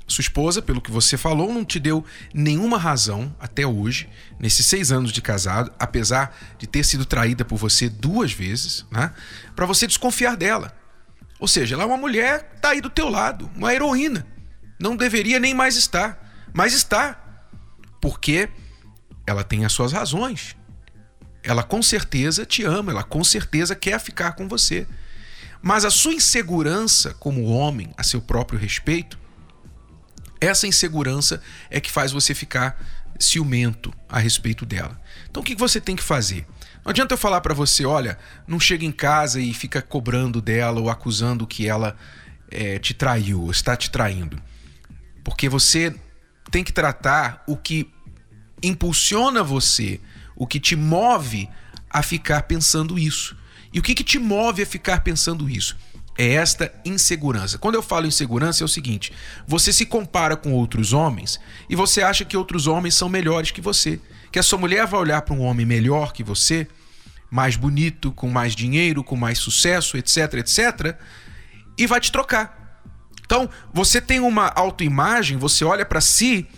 Sua 0.06 0.20
esposa, 0.20 0.60
pelo 0.60 0.82
que 0.82 0.90
você 0.90 1.16
falou, 1.16 1.54
não 1.54 1.64
te 1.64 1.80
deu 1.80 2.04
nenhuma 2.34 2.76
razão 2.76 3.34
até 3.40 3.66
hoje, 3.66 4.06
nesses 4.38 4.66
seis 4.66 4.92
anos 4.92 5.12
de 5.12 5.22
casado, 5.22 5.72
apesar 5.78 6.36
de 6.58 6.66
ter 6.66 6.84
sido 6.84 7.06
traída 7.06 7.42
por 7.42 7.56
você 7.56 7.88
duas 7.88 8.32
vezes, 8.32 8.84
né? 8.90 9.14
Para 9.56 9.66
você 9.66 9.86
desconfiar 9.86 10.36
dela. 10.36 10.76
Ou 11.38 11.48
seja, 11.48 11.74
ela 11.74 11.84
é 11.84 11.86
uma 11.86 11.96
mulher 11.96 12.50
que 12.50 12.60
tá 12.60 12.70
aí 12.70 12.82
do 12.82 12.90
teu 12.90 13.08
lado, 13.08 13.50
uma 13.56 13.72
heroína. 13.72 14.26
Não 14.80 14.96
deveria 14.96 15.38
nem 15.38 15.54
mais 15.54 15.76
estar, 15.76 16.50
mas 16.52 16.72
está. 16.72 17.20
Porque 18.00 18.48
ela 19.26 19.44
tem 19.44 19.64
as 19.64 19.72
suas 19.72 19.92
razões. 19.92 20.56
Ela 21.42 21.62
com 21.62 21.82
certeza 21.82 22.46
te 22.46 22.64
ama, 22.64 22.92
ela 22.92 23.04
com 23.04 23.22
certeza 23.22 23.74
quer 23.74 24.00
ficar 24.00 24.32
com 24.32 24.48
você. 24.48 24.86
Mas 25.62 25.84
a 25.84 25.90
sua 25.90 26.14
insegurança 26.14 27.14
como 27.14 27.44
homem 27.44 27.92
a 27.96 28.02
seu 28.02 28.20
próprio 28.20 28.58
respeito 28.58 29.20
essa 30.40 30.66
insegurança 30.66 31.42
é 31.68 31.80
que 31.80 31.90
faz 31.90 32.10
você 32.10 32.34
ficar 32.34 32.82
ciumento 33.18 33.92
a 34.08 34.18
respeito 34.18 34.64
dela. 34.64 34.98
Então 35.30 35.42
o 35.42 35.46
que 35.46 35.54
você 35.54 35.80
tem 35.80 35.94
que 35.94 36.02
fazer? 36.02 36.46
Não 36.82 36.90
adianta 36.90 37.12
eu 37.12 37.18
falar 37.18 37.42
para 37.42 37.52
você, 37.52 37.84
olha, 37.84 38.18
não 38.46 38.58
chega 38.58 38.86
em 38.86 38.90
casa 38.90 39.38
e 39.38 39.52
fica 39.52 39.82
cobrando 39.82 40.40
dela 40.40 40.80
ou 40.80 40.88
acusando 40.88 41.46
que 41.46 41.68
ela 41.68 41.94
é, 42.50 42.78
te 42.78 42.94
traiu, 42.94 43.50
está 43.50 43.76
te 43.76 43.90
traindo. 43.90 44.40
Porque 45.24 45.48
você 45.48 45.94
tem 46.50 46.64
que 46.64 46.72
tratar 46.72 47.44
o 47.46 47.56
que 47.56 47.90
impulsiona 48.62 49.42
você, 49.42 50.00
o 50.36 50.46
que 50.46 50.60
te 50.60 50.76
move 50.76 51.48
a 51.88 52.02
ficar 52.02 52.42
pensando 52.42 52.98
isso. 52.98 53.36
E 53.72 53.78
o 53.78 53.82
que, 53.82 53.94
que 53.94 54.04
te 54.04 54.18
move 54.18 54.62
a 54.62 54.66
ficar 54.66 55.00
pensando 55.02 55.48
isso? 55.48 55.76
é 56.20 56.34
esta 56.34 56.70
insegurança. 56.84 57.56
Quando 57.56 57.76
eu 57.76 57.82
falo 57.82 58.06
insegurança, 58.06 58.62
é 58.62 58.66
o 58.66 58.68
seguinte: 58.68 59.10
você 59.46 59.72
se 59.72 59.86
compara 59.86 60.36
com 60.36 60.52
outros 60.52 60.92
homens 60.92 61.40
e 61.66 61.74
você 61.74 62.02
acha 62.02 62.26
que 62.26 62.36
outros 62.36 62.66
homens 62.66 62.94
são 62.94 63.08
melhores 63.08 63.50
que 63.50 63.60
você. 63.62 63.98
Que 64.30 64.38
a 64.38 64.42
sua 64.42 64.58
mulher 64.58 64.86
vai 64.86 65.00
olhar 65.00 65.22
para 65.22 65.34
um 65.34 65.40
homem 65.40 65.64
melhor 65.64 66.12
que 66.12 66.22
você, 66.22 66.68
mais 67.30 67.56
bonito, 67.56 68.12
com 68.12 68.28
mais 68.28 68.54
dinheiro, 68.54 69.02
com 69.02 69.16
mais 69.16 69.38
sucesso, 69.38 69.96
etc, 69.96 70.34
etc, 70.34 70.96
e 71.78 71.86
vai 71.86 71.98
te 71.98 72.12
trocar. 72.12 72.59
Então, 73.30 73.48
você 73.72 74.00
tem 74.00 74.18
uma 74.18 74.48
autoimagem, 74.48 75.38
você 75.38 75.64
olha 75.64 75.86
para 75.86 76.00
si 76.00 76.48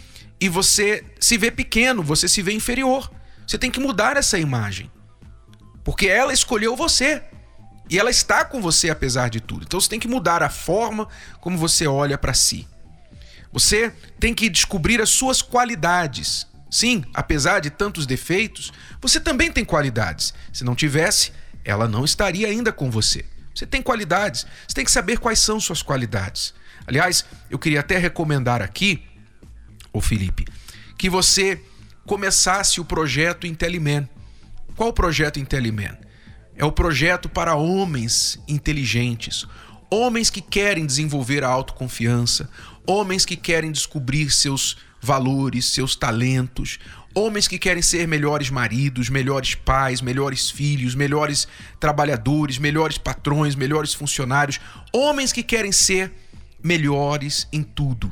e 0.41 0.49
você 0.49 1.05
se 1.21 1.37
vê 1.37 1.51
pequeno, 1.51 2.03
você 2.03 2.27
se 2.27 2.41
vê 2.41 2.55
inferior. 2.55 3.13
Você 3.47 3.59
tem 3.59 3.71
que 3.71 3.79
mudar 3.79 4.17
essa 4.17 4.39
imagem. 4.39 4.91
Porque 5.85 6.07
ela 6.07 6.33
escolheu 6.33 6.75
você. 6.75 7.23
E 7.91 7.99
ela 7.99 8.09
está 8.09 8.43
com 8.43 8.63
você 8.63 8.89
apesar 8.89 9.29
de 9.29 9.39
tudo. 9.39 9.65
Então 9.65 9.79
você 9.79 9.91
tem 9.91 10.01
que 10.01 10.09
mudar 10.09 10.43
a 10.43 10.49
forma 10.49 11.07
como 11.43 11.59
você 11.59 11.87
olha 11.87 12.17
para 12.17 12.33
si. 12.33 12.67
Você 13.53 13.93
tem 14.19 14.33
que 14.33 14.49
descobrir 14.49 14.99
as 15.03 15.11
suas 15.11 15.43
qualidades. 15.43 16.47
Sim, 16.71 17.05
apesar 17.13 17.61
de 17.61 17.69
tantos 17.69 18.07
defeitos, 18.07 18.73
você 18.99 19.21
também 19.21 19.53
tem 19.53 19.63
qualidades. 19.63 20.33
Se 20.51 20.65
não 20.65 20.75
tivesse, 20.75 21.33
ela 21.67 21.87
não 21.87 22.03
estaria 22.03 22.49
ainda 22.49 22.73
com 22.73 22.91
você. 22.91 23.27
Você 23.55 23.67
tem 23.67 23.83
qualidades, 23.83 24.47
você 24.67 24.75
tem 24.75 24.87
que 24.87 24.91
saber 24.91 25.19
quais 25.19 25.39
são 25.39 25.61
suas 25.61 25.83
qualidades. 25.83 26.55
Aliás, 26.87 27.25
eu 27.51 27.59
queria 27.59 27.81
até 27.81 27.99
recomendar 27.99 28.63
aqui, 28.63 29.03
o 29.93 30.01
Felipe, 30.01 30.47
que 30.97 31.11
você 31.11 31.61
começasse 32.07 32.81
o 32.81 32.85
projeto 32.85 33.47
IntelliMan. 33.47 34.09
Qual 34.77 34.89
o 34.89 34.93
projeto 34.93 35.39
IntelliMan? 35.39 35.97
É 36.57 36.65
o 36.65 36.73
projeto 36.73 37.29
para 37.29 37.55
homens 37.55 38.39
inteligentes, 38.49 39.47
homens 39.91 40.31
que 40.31 40.41
querem 40.41 40.87
desenvolver 40.87 41.45
a 41.45 41.49
autoconfiança, 41.49 42.49
homens 42.87 43.25
que 43.25 43.37
querem 43.37 43.71
descobrir 43.71 44.31
seus 44.31 44.77
valores, 45.01 45.67
seus 45.67 45.97
talentos, 45.97 46.79
homens 47.15 47.49
que 47.49 47.59
querem 47.59 47.83
ser 47.83 48.07
melhores 48.07 48.51
maridos, 48.51 49.09
melhores 49.09 49.55
pais, 49.55 50.01
melhores 50.01 50.51
filhos, 50.51 50.95
melhores 50.95 51.49
trabalhadores, 51.81 52.59
melhores 52.59 52.99
patrões, 52.99 53.55
melhores 53.55 53.93
funcionários, 53.93 54.61
homens 54.93 55.33
que 55.33 55.43
querem 55.43 55.73
ser 55.73 56.13
melhores 56.63 57.47
em 57.53 57.63
tudo. 57.63 58.11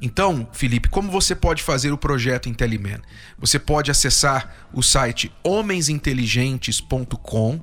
Então, 0.00 0.48
Felipe, 0.52 0.88
como 0.88 1.10
você 1.10 1.34
pode 1.34 1.60
fazer 1.62 1.92
o 1.92 1.98
projeto 1.98 2.48
IntelliMan? 2.48 3.02
Você 3.38 3.58
pode 3.58 3.90
acessar 3.90 4.68
o 4.72 4.80
site 4.82 5.32
homensinteligentes.com, 5.42 7.60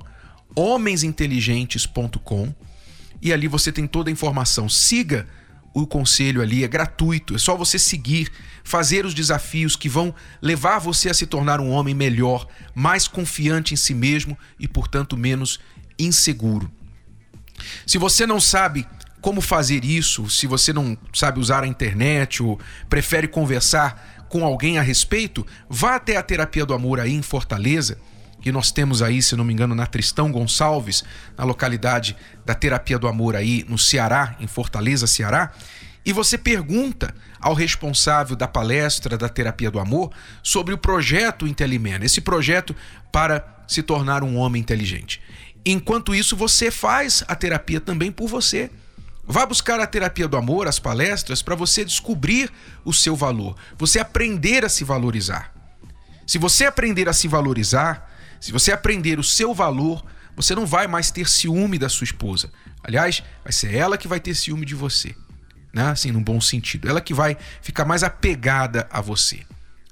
homensinteligentes.com, 0.54 2.54
e 3.22 3.32
ali 3.32 3.48
você 3.48 3.72
tem 3.72 3.86
toda 3.86 4.10
a 4.10 4.12
informação. 4.12 4.68
Siga 4.68 5.26
o 5.72 5.86
conselho 5.86 6.42
ali, 6.42 6.62
é 6.64 6.68
gratuito, 6.68 7.34
é 7.34 7.38
só 7.38 7.56
você 7.56 7.78
seguir, 7.78 8.30
fazer 8.62 9.06
os 9.06 9.14
desafios 9.14 9.74
que 9.76 9.88
vão 9.88 10.14
levar 10.40 10.78
você 10.78 11.08
a 11.08 11.14
se 11.14 11.26
tornar 11.26 11.60
um 11.60 11.70
homem 11.70 11.94
melhor, 11.94 12.46
mais 12.74 13.08
confiante 13.08 13.74
em 13.74 13.76
si 13.76 13.94
mesmo 13.94 14.38
e, 14.58 14.66
portanto, 14.68 15.16
menos 15.16 15.58
inseguro. 15.98 16.70
Se 17.86 17.98
você 17.98 18.26
não 18.26 18.40
sabe 18.40 18.86
como 19.26 19.40
fazer 19.40 19.84
isso, 19.84 20.30
se 20.30 20.46
você 20.46 20.72
não 20.72 20.96
sabe 21.12 21.40
usar 21.40 21.64
a 21.64 21.66
internet 21.66 22.44
ou 22.44 22.60
prefere 22.88 23.26
conversar 23.26 24.24
com 24.28 24.44
alguém 24.44 24.78
a 24.78 24.82
respeito, 24.82 25.44
vá 25.68 25.96
até 25.96 26.16
a 26.16 26.22
Terapia 26.22 26.64
do 26.64 26.72
Amor 26.72 27.00
aí 27.00 27.12
em 27.12 27.22
Fortaleza, 27.22 27.98
que 28.40 28.52
nós 28.52 28.70
temos 28.70 29.02
aí, 29.02 29.20
se 29.20 29.34
não 29.34 29.42
me 29.42 29.52
engano, 29.52 29.74
na 29.74 29.84
Tristão 29.84 30.30
Gonçalves, 30.30 31.02
na 31.36 31.42
localidade 31.42 32.16
da 32.44 32.54
Terapia 32.54 33.00
do 33.00 33.08
Amor 33.08 33.34
aí 33.34 33.66
no 33.68 33.76
Ceará, 33.76 34.36
em 34.38 34.46
Fortaleza, 34.46 35.08
Ceará, 35.08 35.50
e 36.04 36.12
você 36.12 36.38
pergunta 36.38 37.12
ao 37.40 37.52
responsável 37.52 38.36
da 38.36 38.46
palestra 38.46 39.18
da 39.18 39.28
Terapia 39.28 39.72
do 39.72 39.80
Amor 39.80 40.12
sobre 40.40 40.72
o 40.72 40.78
projeto 40.78 41.48
Intelimena, 41.48 42.04
esse 42.04 42.20
projeto 42.20 42.76
para 43.10 43.44
se 43.66 43.82
tornar 43.82 44.22
um 44.22 44.36
homem 44.36 44.62
inteligente. 44.62 45.20
Enquanto 45.64 46.14
isso, 46.14 46.36
você 46.36 46.70
faz 46.70 47.24
a 47.26 47.34
terapia 47.34 47.80
também 47.80 48.12
por 48.12 48.28
você. 48.28 48.70
Vá 49.26 49.44
buscar 49.44 49.80
a 49.80 49.86
terapia 49.86 50.28
do 50.28 50.36
amor, 50.36 50.68
as 50.68 50.78
palestras, 50.78 51.42
para 51.42 51.56
você 51.56 51.84
descobrir 51.84 52.50
o 52.84 52.92
seu 52.92 53.16
valor, 53.16 53.56
você 53.76 53.98
aprender 53.98 54.64
a 54.64 54.68
se 54.68 54.84
valorizar. 54.84 55.52
Se 56.26 56.38
você 56.38 56.64
aprender 56.64 57.08
a 57.08 57.12
se 57.12 57.26
valorizar, 57.26 58.10
se 58.40 58.52
você 58.52 58.72
aprender 58.72 59.18
o 59.18 59.24
seu 59.24 59.52
valor, 59.52 60.04
você 60.36 60.54
não 60.54 60.66
vai 60.66 60.86
mais 60.86 61.10
ter 61.10 61.28
ciúme 61.28 61.78
da 61.78 61.88
sua 61.88 62.04
esposa. 62.04 62.52
Aliás, 62.84 63.22
vai 63.42 63.52
ser 63.52 63.74
ela 63.74 63.98
que 63.98 64.06
vai 64.06 64.20
ter 64.20 64.34
ciúme 64.34 64.66
de 64.66 64.74
você. 64.74 65.14
Né? 65.72 65.88
Assim, 65.88 66.12
num 66.12 66.22
bom 66.22 66.40
sentido. 66.40 66.88
Ela 66.88 67.00
que 67.00 67.14
vai 67.14 67.36
ficar 67.60 67.84
mais 67.84 68.02
apegada 68.02 68.86
a 68.90 69.00
você. 69.00 69.44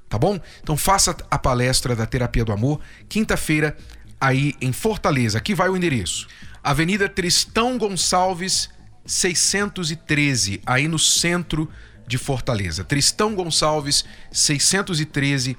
Tá 0.08 0.18
bom? 0.18 0.38
Então 0.62 0.76
faça 0.76 1.16
a 1.30 1.38
palestra 1.38 1.96
da 1.96 2.06
Terapia 2.06 2.44
do 2.44 2.52
Amor, 2.52 2.80
quinta-feira, 3.08 3.76
aí 4.20 4.54
em 4.60 4.72
Fortaleza. 4.72 5.38
Aqui 5.38 5.54
vai 5.54 5.68
o 5.68 5.76
endereço. 5.76 6.28
Avenida 6.62 7.08
Tristão 7.08 7.76
Gonçalves, 7.76 8.70
613, 9.06 10.60
aí 10.64 10.88
no 10.88 10.98
centro 10.98 11.70
de 12.06 12.18
Fortaleza. 12.18 12.84
Tristão 12.84 13.34
Gonçalves, 13.34 14.04
613, 14.32 15.56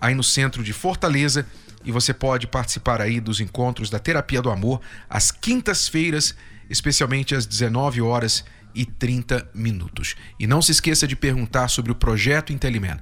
aí 0.00 0.14
no 0.14 0.22
centro 0.22 0.62
de 0.62 0.72
Fortaleza. 0.72 1.46
E 1.84 1.92
você 1.92 2.12
pode 2.12 2.46
participar 2.46 3.00
aí 3.00 3.20
dos 3.20 3.40
encontros 3.40 3.88
da 3.88 3.98
Terapia 3.98 4.42
do 4.42 4.50
Amor 4.50 4.80
às 5.08 5.30
quintas-feiras, 5.30 6.34
especialmente 6.68 7.34
às 7.34 7.46
19 7.46 8.00
horas 8.00 8.44
e 8.74 8.84
30 8.84 9.48
minutos. 9.54 10.16
E 10.38 10.46
não 10.46 10.60
se 10.60 10.72
esqueça 10.72 11.06
de 11.06 11.16
perguntar 11.16 11.68
sobre 11.68 11.90
o 11.90 11.94
projeto 11.94 12.52
Inteliman. 12.52 12.98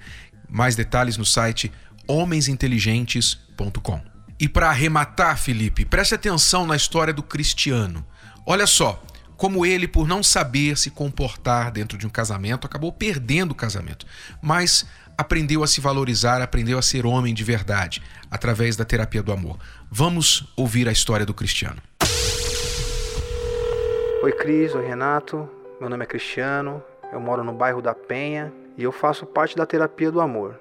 Mais 0.49 0.77
detalhes 0.77 1.17
no 1.17 1.25
site 1.25 1.73
homensinteligentes.com. 2.07 4.01
E 4.39 4.49
para 4.49 4.69
arrematar, 4.69 5.37
Felipe, 5.39 5.85
preste 5.85 6.15
atenção 6.15 6.67
na 6.67 6.77
história 6.77 7.13
do 7.13 7.23
Cristiano. 7.23 8.07
Olha 8.45 8.67
só, 8.67 9.03
como 9.37 9.67
ele, 9.67 9.87
por 9.87 10.09
não 10.09 10.23
saber 10.23 10.79
se 10.79 10.91
comportar 10.91 11.71
dentro 11.71 11.99
de 11.99 12.07
um 12.07 12.11
casamento, 12.11 12.67
acabou 12.67 12.91
perdendo 12.91 13.53
o 13.53 13.55
casamento, 13.55 14.07
mas 14.41 14.87
aprendeu 15.17 15.63
a 15.63 15.67
se 15.67 15.81
valorizar, 15.81 16.41
aprendeu 16.41 16.79
a 16.79 16.83
ser 16.83 17.05
homem 17.05 17.35
de 17.35 17.45
verdade 17.45 18.03
através 18.31 18.77
da 18.77 18.85
terapia 18.85 19.23
do 19.23 19.33
amor. 19.33 19.59
Vamos 19.91 20.53
ouvir 20.57 20.89
a 20.89 20.93
história 20.93 21.27
do 21.27 21.35
Cristiano. 21.35 21.81
Oi, 24.23 24.33
Cris, 24.33 24.75
oi, 24.75 24.87
Renato. 24.87 25.49
Meu 25.81 25.91
nome 25.91 26.05
é 26.05 26.07
Cristiano, 26.07 26.83
eu 27.13 27.21
moro 27.21 27.45
no 27.45 27.53
bairro 27.53 27.83
da 27.83 27.95
Penha 27.95 28.51
e 28.79 28.83
eu 28.83 28.91
faço 28.91 29.27
parte 29.27 29.55
da 29.55 29.67
terapia 29.67 30.11
do 30.11 30.23
amor. 30.23 30.59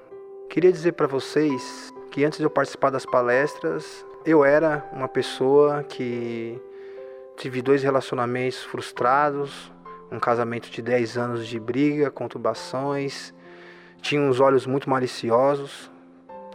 Queria 0.50 0.72
dizer 0.72 0.92
para 0.92 1.08
vocês 1.08 1.94
que 2.12 2.26
antes 2.26 2.38
de 2.38 2.46
eu 2.46 2.50
participar 2.50 2.90
das 2.90 3.06
palestras, 3.06 4.06
eu 4.26 4.44
era 4.44 4.86
uma 4.92 5.08
pessoa 5.08 5.84
que 5.84 6.60
tive 7.38 7.62
dois 7.62 7.84
relacionamentos 7.84 8.64
frustrados, 8.64 9.72
um 10.12 10.20
casamento 10.20 10.70
de 10.70 10.82
10 10.82 11.18
anos 11.18 11.48
de 11.48 11.60
briga, 11.60 12.10
conturbações, 12.10 13.34
tinha 14.02 14.22
uns 14.22 14.40
olhos 14.40 14.66
muito 14.66 14.90
maliciosos 14.90 15.90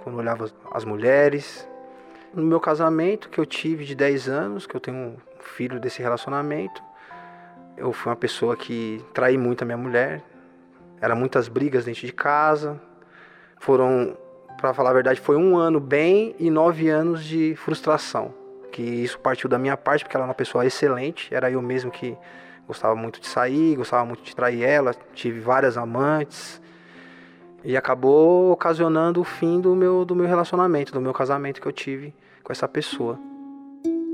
quando 0.02 0.18
olhava 0.18 0.50
as 0.70 0.84
mulheres. 0.84 1.68
No 2.32 2.44
meu 2.44 2.60
casamento 2.60 3.28
que 3.28 3.38
eu 3.38 3.44
tive 3.44 3.84
de 3.84 3.94
10 3.94 4.28
anos, 4.28 4.66
que 4.66 4.74
eu 4.74 4.80
tenho 4.80 4.96
um 4.96 5.16
filho 5.40 5.80
desse 5.80 6.00
relacionamento, 6.00 6.82
eu 7.76 7.92
fui 7.92 8.10
uma 8.10 8.16
pessoa 8.16 8.56
que 8.56 9.04
traí 9.12 9.36
muito 9.36 9.62
a 9.62 9.64
minha 9.64 9.76
mulher. 9.76 10.22
Era 11.00 11.14
muitas 11.14 11.48
brigas 11.48 11.84
dentro 11.84 12.06
de 12.06 12.12
casa. 12.12 12.80
Foram 13.58 14.16
para 14.60 14.74
falar 14.74 14.90
a 14.90 14.92
verdade, 14.92 15.20
foi 15.20 15.36
um 15.36 15.56
ano 15.56 15.80
bem 15.80 16.36
e 16.38 16.50
nove 16.50 16.88
anos 16.88 17.24
de 17.24 17.54
frustração. 17.56 18.39
Que 18.80 19.04
isso 19.04 19.18
partiu 19.18 19.46
da 19.46 19.58
minha 19.58 19.76
parte, 19.76 20.04
porque 20.04 20.16
ela 20.16 20.24
é 20.24 20.28
uma 20.28 20.34
pessoa 20.34 20.64
excelente. 20.64 21.34
Era 21.34 21.50
eu 21.50 21.60
mesmo 21.60 21.90
que 21.90 22.16
gostava 22.66 22.96
muito 22.96 23.20
de 23.20 23.26
sair, 23.26 23.76
gostava 23.76 24.06
muito 24.06 24.22
de 24.22 24.34
trair 24.34 24.62
ela. 24.62 24.94
Tive 25.12 25.38
várias 25.38 25.76
amantes. 25.76 26.62
E 27.62 27.76
acabou 27.76 28.50
ocasionando 28.50 29.20
o 29.20 29.24
fim 29.24 29.60
do 29.60 29.76
meu, 29.76 30.02
do 30.06 30.16
meu 30.16 30.26
relacionamento, 30.26 30.94
do 30.94 31.00
meu 31.00 31.12
casamento 31.12 31.60
que 31.60 31.68
eu 31.68 31.72
tive 31.72 32.14
com 32.42 32.50
essa 32.50 32.66
pessoa. 32.66 33.18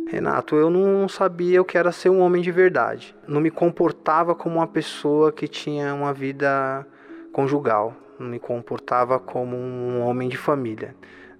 Renato, 0.09 0.57
eu 0.57 0.69
não 0.69 1.09
sabia 1.09 1.63
o 1.63 1.65
que 1.65 1.79
era 1.79 1.93
ser 1.93 2.11
um 2.11 2.19
homem 2.19 2.43
de 2.43 2.51
verdade. 2.51 3.15
Não 3.25 3.41
me 3.41 3.53
comportava 3.53 4.35
como 4.35 4.57
uma 4.57 4.67
pessoa 4.67 5.31
que 5.31 5.47
tinha 5.47 5.95
uma 5.95 6.13
vida 6.13 6.85
conjugal 7.33 7.95
não 8.19 8.29
me 8.29 8.39
comportava 8.39 9.19
como 9.19 9.57
um 9.57 10.01
homem 10.01 10.29
de 10.29 10.37
família, 10.37 10.95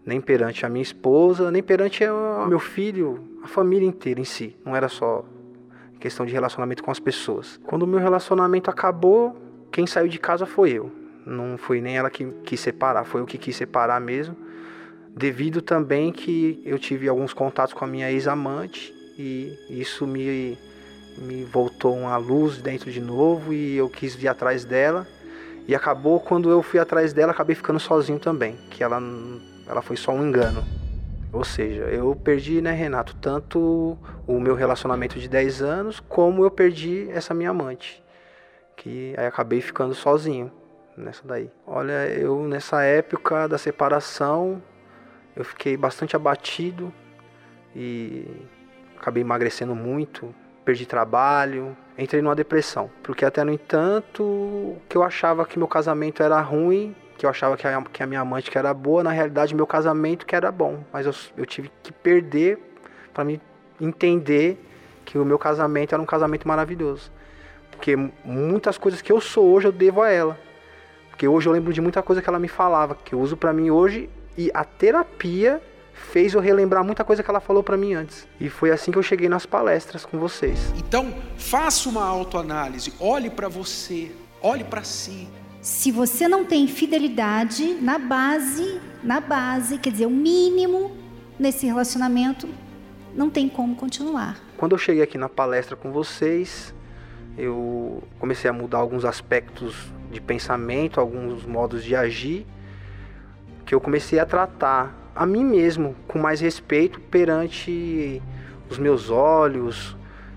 nem 0.07 0.21
perante 0.21 0.65
a 0.65 0.69
minha 0.69 0.85
esposa, 0.85 1.51
nem 1.51 1.63
perante 1.63 2.05
o 2.05 2.47
meu 2.47 2.61
filho, 2.61 3.25
a 3.43 3.49
família 3.49 3.87
inteira 3.87 4.21
em 4.21 4.25
si. 4.25 4.57
Não 4.65 4.77
era 4.77 4.89
só 4.89 5.25
questão 5.99 6.25
de 6.25 6.33
relacionamento 6.33 6.85
com 6.85 6.93
as 6.93 7.01
pessoas. 7.01 7.59
Quando 7.65 7.83
o 7.83 7.87
meu 7.87 7.99
relacionamento 7.99 8.71
acabou, 8.71 9.37
quem 9.73 9.85
saiu 9.85 10.07
de 10.07 10.19
casa 10.21 10.47
foi 10.47 10.71
eu. 10.71 10.93
Não 11.27 11.59
foi 11.59 11.81
nem 11.81 11.99
ela 11.99 12.09
que 12.09 12.25
quis 12.45 12.61
separar, 12.61 13.05
foi 13.05 13.21
eu 13.21 13.27
que 13.27 13.37
quis 13.37 13.57
separar 13.57 14.01
mesmo. 14.01 14.37
Devido 15.17 15.61
também 15.61 16.13
que 16.13 16.63
eu 16.65 16.79
tive 16.79 17.09
alguns 17.09 17.35
contatos 17.35 17.75
com 17.75 17.85
a 17.85 17.89
minha 17.89 18.11
ex-amante 18.13 18.95
e 19.19 19.59
isso 19.69 20.07
me, 20.07 20.57
me 21.19 21.43
voltou 21.43 21.97
uma 21.97 22.17
luz 22.17 22.59
dentro 22.59 22.93
de 22.93 23.01
novo 23.01 23.53
e 23.53 23.77
eu 23.77 23.89
quis 23.89 24.15
vir 24.15 24.29
atrás 24.29 24.65
dela 24.65 25.09
e 25.67 25.75
acabou 25.75 26.21
quando 26.21 26.49
eu 26.49 26.63
fui 26.63 26.79
atrás 26.79 27.13
dela, 27.13 27.33
acabei 27.33 27.57
ficando 27.57 27.81
sozinho 27.81 28.21
também, 28.21 28.57
que 28.71 28.85
ela 28.85 29.01
ela 29.67 29.83
foi 29.83 29.97
só 29.97 30.13
um 30.13 30.27
engano. 30.27 30.65
Ou 31.33 31.45
seja, 31.45 31.83
eu 31.83 32.15
perdi, 32.15 32.61
né, 32.63 32.73
Renato, 32.73 33.15
tanto 33.17 33.99
o 34.27 34.41
meu 34.41 34.55
relacionamento 34.55 35.19
de 35.19 35.29
10 35.29 35.61
anos, 35.61 36.01
como 36.01 36.45
eu 36.45 36.51
perdi 36.51 37.11
essa 37.11 37.35
minha 37.35 37.51
amante. 37.51 38.03
Que 38.77 39.15
aí 39.19 39.27
acabei 39.27 39.61
ficando 39.61 39.95
sozinho 39.95 40.51
nessa 40.97 41.27
daí. 41.27 41.51
Olha, 41.67 42.07
eu 42.09 42.47
nessa 42.49 42.83
época 42.83 43.47
da 43.49 43.59
separação, 43.59 44.63
eu 45.35 45.45
fiquei 45.45 45.77
bastante 45.77 46.17
abatido 46.17 46.93
e 47.75 48.27
acabei 48.97 49.23
emagrecendo 49.23 49.75
muito, 49.75 50.35
perdi 50.65 50.87
trabalho, 50.87 51.77
entrei 51.99 52.23
numa 52.23 52.35
depressão. 52.35 52.91
Porque 53.03 53.25
até 53.25 53.45
no 53.45 53.53
entanto, 53.53 54.77
que 54.89 54.97
eu 54.97 55.03
achava 55.03 55.45
que 55.45 55.59
meu 55.59 55.69
casamento 55.69 56.23
era 56.23 56.41
ruim, 56.41 56.97
que 57.17 57.25
eu 57.25 57.31
achava 57.31 57.57
que 57.57 57.67
a, 57.67 57.83
que 57.83 58.03
a 58.03 58.07
minha 58.07 58.21
amante 58.21 58.51
que 58.51 58.59
era 58.59 58.73
boa, 58.75 59.03
na 59.03 59.11
realidade 59.11 59.55
meu 59.55 59.67
casamento 59.67 60.27
que 60.27 60.37
era 60.37 60.53
bom. 60.53 60.85
Mas 60.93 61.07
eu, 61.07 61.15
eu 61.37 61.47
tive 61.47 61.71
que 61.83 61.93
perder 61.93 62.59
para 63.13 63.25
me 63.25 63.41
entender 63.81 64.63
que 65.05 65.19
o 65.19 65.25
meu 65.25 65.39
casamento 65.39 65.95
era 65.95 66.03
um 66.03 66.07
casamento 66.07 66.47
maravilhoso. 66.47 67.11
Porque 67.71 67.97
muitas 68.25 68.77
coisas 68.77 69.01
que 69.01 69.13
eu 69.13 69.21
sou 69.21 69.47
hoje 69.47 69.69
eu 69.69 69.73
devo 69.73 70.03
a 70.03 70.11
ela. 70.11 70.39
Porque 71.09 71.27
hoje 71.27 71.49
eu 71.49 71.53
lembro 71.53 71.73
de 71.73 71.81
muita 71.81 72.03
coisa 72.03 72.21
que 72.21 72.29
ela 72.29 72.39
me 72.39 72.49
falava, 72.49 72.95
que 72.95 73.15
eu 73.15 73.21
uso 73.21 73.37
para 73.37 73.53
mim 73.53 73.71
hoje 73.71 74.11
e 74.37 74.51
a 74.53 74.65
terapia 74.65 75.63
fez 75.95 76.35
eu 76.35 76.41
relembrar 76.41 76.85
muita 76.85 77.03
coisa 77.05 77.23
que 77.23 77.31
ela 77.31 77.41
falou 77.41 77.63
para 77.63 77.77
mim 77.77 77.95
antes. 77.95 78.29
E 78.39 78.51
foi 78.51 78.71
assim 78.71 78.91
que 78.91 78.99
eu 78.99 79.03
cheguei 79.03 79.29
nas 79.29 79.47
palestras 79.47 80.05
com 80.05 80.19
vocês. 80.19 80.73
Então, 80.77 81.15
faça 81.39 81.89
uma 81.89 82.05
autoanálise, 82.05 82.93
olhe 83.01 83.31
para 83.31 83.49
você, 83.49 84.13
olhe 84.43 84.63
para 84.63 84.83
si. 84.85 85.27
Se 85.67 85.91
você 85.91 86.29
não 86.29 86.45
tem 86.45 86.69
fidelidade 86.69 87.75
na 87.83 87.99
base, 87.99 88.81
na 89.03 89.19
base, 89.19 89.79
quer 89.79 89.91
dizer, 89.91 90.07
o 90.07 90.11
mínimo 90.11 90.97
nesse 91.37 91.67
relacionamento, 91.67 92.49
não 93.13 93.29
tem 93.29 93.49
como 93.49 93.75
continuar. 93.75 94.39
Quando 94.57 94.77
eu 94.77 94.79
cheguei 94.79 95.03
aqui 95.03 95.19
na 95.19 95.29
palestra 95.29 95.75
com 95.75 95.91
vocês, 95.91 96.73
eu 97.37 98.01
comecei 98.21 98.49
a 98.49 98.53
mudar 98.53 98.79
alguns 98.79 99.05
aspectos 99.05 99.93
de 100.13 100.21
pensamento, 100.21 101.01
alguns 101.01 101.45
modos 101.45 101.83
de 101.83 101.97
agir, 101.97 102.47
que 103.65 103.75
eu 103.75 103.81
comecei 103.81 104.21
a 104.21 104.25
tratar 104.25 104.95
a 105.17 105.27
mim 105.27 105.45
mesmo 105.45 105.97
com 106.07 106.17
mais 106.17 106.41
respeito 106.41 107.01
perante 107.01 108.23
os 108.71 108.79
meus 108.79 109.11
olhos, 109.11 109.97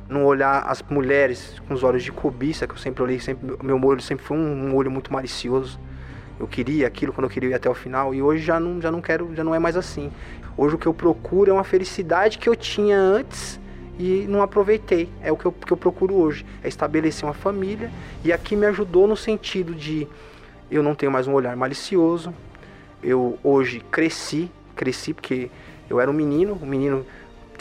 não 0.09 0.25
olhar 0.25 0.63
as 0.67 0.81
mulheres 0.89 1.61
com 1.67 1.73
os 1.73 1.83
olhos 1.83 2.03
de 2.03 2.11
cobiça, 2.11 2.67
que 2.67 2.73
eu 2.73 2.77
sempre 2.77 3.03
olhei, 3.03 3.19
sempre, 3.19 3.55
meu 3.63 3.79
olho 3.85 4.01
sempre 4.01 4.25
foi 4.25 4.35
um, 4.35 4.69
um 4.69 4.75
olho 4.75 4.89
muito 4.89 5.13
malicioso. 5.13 5.79
Eu 6.39 6.47
queria 6.47 6.87
aquilo 6.87 7.13
quando 7.13 7.25
eu 7.25 7.29
queria 7.29 7.49
ir 7.49 7.53
até 7.53 7.69
o 7.69 7.75
final 7.75 8.15
e 8.15 8.21
hoje 8.21 8.43
já 8.43 8.59
não, 8.59 8.81
já 8.81 8.89
não 8.89 9.01
quero, 9.01 9.35
já 9.35 9.43
não 9.43 9.53
é 9.53 9.59
mais 9.59 9.77
assim. 9.77 10.11
Hoje 10.57 10.75
o 10.75 10.77
que 10.77 10.87
eu 10.87 10.93
procuro 10.93 11.51
é 11.51 11.53
uma 11.53 11.63
felicidade 11.63 12.37
que 12.39 12.49
eu 12.49 12.55
tinha 12.55 12.97
antes 12.97 13.59
e 13.99 14.25
não 14.27 14.41
aproveitei. 14.41 15.09
É 15.21 15.31
o 15.31 15.37
que 15.37 15.45
eu, 15.45 15.51
que 15.51 15.71
eu 15.71 15.77
procuro 15.77 16.15
hoje, 16.15 16.45
é 16.63 16.67
estabelecer 16.67 17.25
uma 17.25 17.33
família 17.33 17.91
e 18.23 18.33
aqui 18.33 18.55
me 18.55 18.65
ajudou 18.65 19.07
no 19.07 19.15
sentido 19.15 19.75
de 19.75 20.07
eu 20.71 20.81
não 20.81 20.95
tenho 20.95 21.11
mais 21.11 21.27
um 21.27 21.33
olhar 21.33 21.55
malicioso. 21.55 22.33
Eu 23.03 23.37
hoje 23.43 23.81
cresci, 23.91 24.49
cresci 24.75 25.13
porque 25.13 25.51
eu 25.89 25.99
era 25.99 26.09
um 26.09 26.13
menino, 26.13 26.57
um 26.61 26.65
menino 26.65 27.05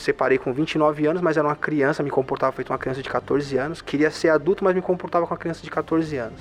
separei 0.03 0.39
com 0.39 0.53
29 0.53 1.07
anos, 1.07 1.23
mas 1.23 1.37
era 1.37 1.47
uma 1.47 1.57
criança, 1.57 2.03
me 2.03 2.11
comportava 2.11 2.53
feito 2.53 2.71
uma 2.73 2.79
criança 2.79 3.03
de 3.03 3.09
14 3.09 3.57
anos. 3.57 3.83
Queria 3.83 4.11
ser 4.11 4.29
adulto, 4.29 4.65
mas 4.65 4.75
me 4.75 4.83
comportava 4.83 5.27
com 5.27 5.33
uma 5.33 5.39
criança 5.39 5.63
de 5.63 5.71
14 5.71 6.17
anos. 6.17 6.41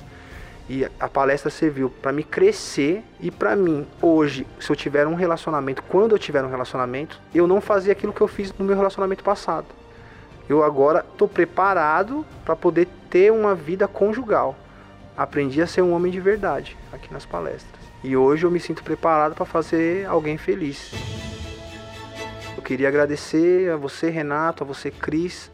E 0.69 0.85
a 0.99 1.07
palestra 1.07 1.49
serviu 1.49 1.89
para 1.89 2.11
me 2.11 2.23
crescer 2.23 3.01
e 3.21 3.31
para 3.31 3.55
mim, 3.55 3.87
hoje, 4.01 4.45
se 4.59 4.69
eu 4.69 4.75
tiver 4.75 5.07
um 5.07 5.15
relacionamento, 5.15 5.81
quando 5.83 6.11
eu 6.11 6.19
tiver 6.19 6.43
um 6.43 6.49
relacionamento, 6.49 7.21
eu 7.33 7.47
não 7.47 7.61
fazia 7.61 7.93
aquilo 7.93 8.11
que 8.11 8.19
eu 8.19 8.27
fiz 8.27 8.53
no 8.57 8.65
meu 8.65 8.75
relacionamento 8.75 9.23
passado. 9.23 9.67
Eu 10.49 10.63
agora 10.63 11.05
estou 11.09 11.27
preparado 11.27 12.25
para 12.43 12.55
poder 12.55 12.87
ter 13.09 13.31
uma 13.31 13.55
vida 13.55 13.87
conjugal. 13.87 14.55
Aprendi 15.15 15.61
a 15.61 15.67
ser 15.67 15.81
um 15.81 15.93
homem 15.93 16.11
de 16.11 16.19
verdade 16.19 16.77
aqui 16.91 17.11
nas 17.13 17.25
palestras. 17.25 17.81
E 18.03 18.15
hoje 18.15 18.45
eu 18.45 18.51
me 18.51 18.59
sinto 18.59 18.83
preparado 18.83 19.35
para 19.35 19.45
fazer 19.45 20.05
alguém 20.05 20.37
feliz. 20.37 20.91
Queria 22.67 22.89
agradecer 22.89 23.71
a 23.71 23.77
você, 23.77 24.09
Renato, 24.09 24.61
a 24.61 24.67
você, 24.67 24.91
Cris, 24.91 25.49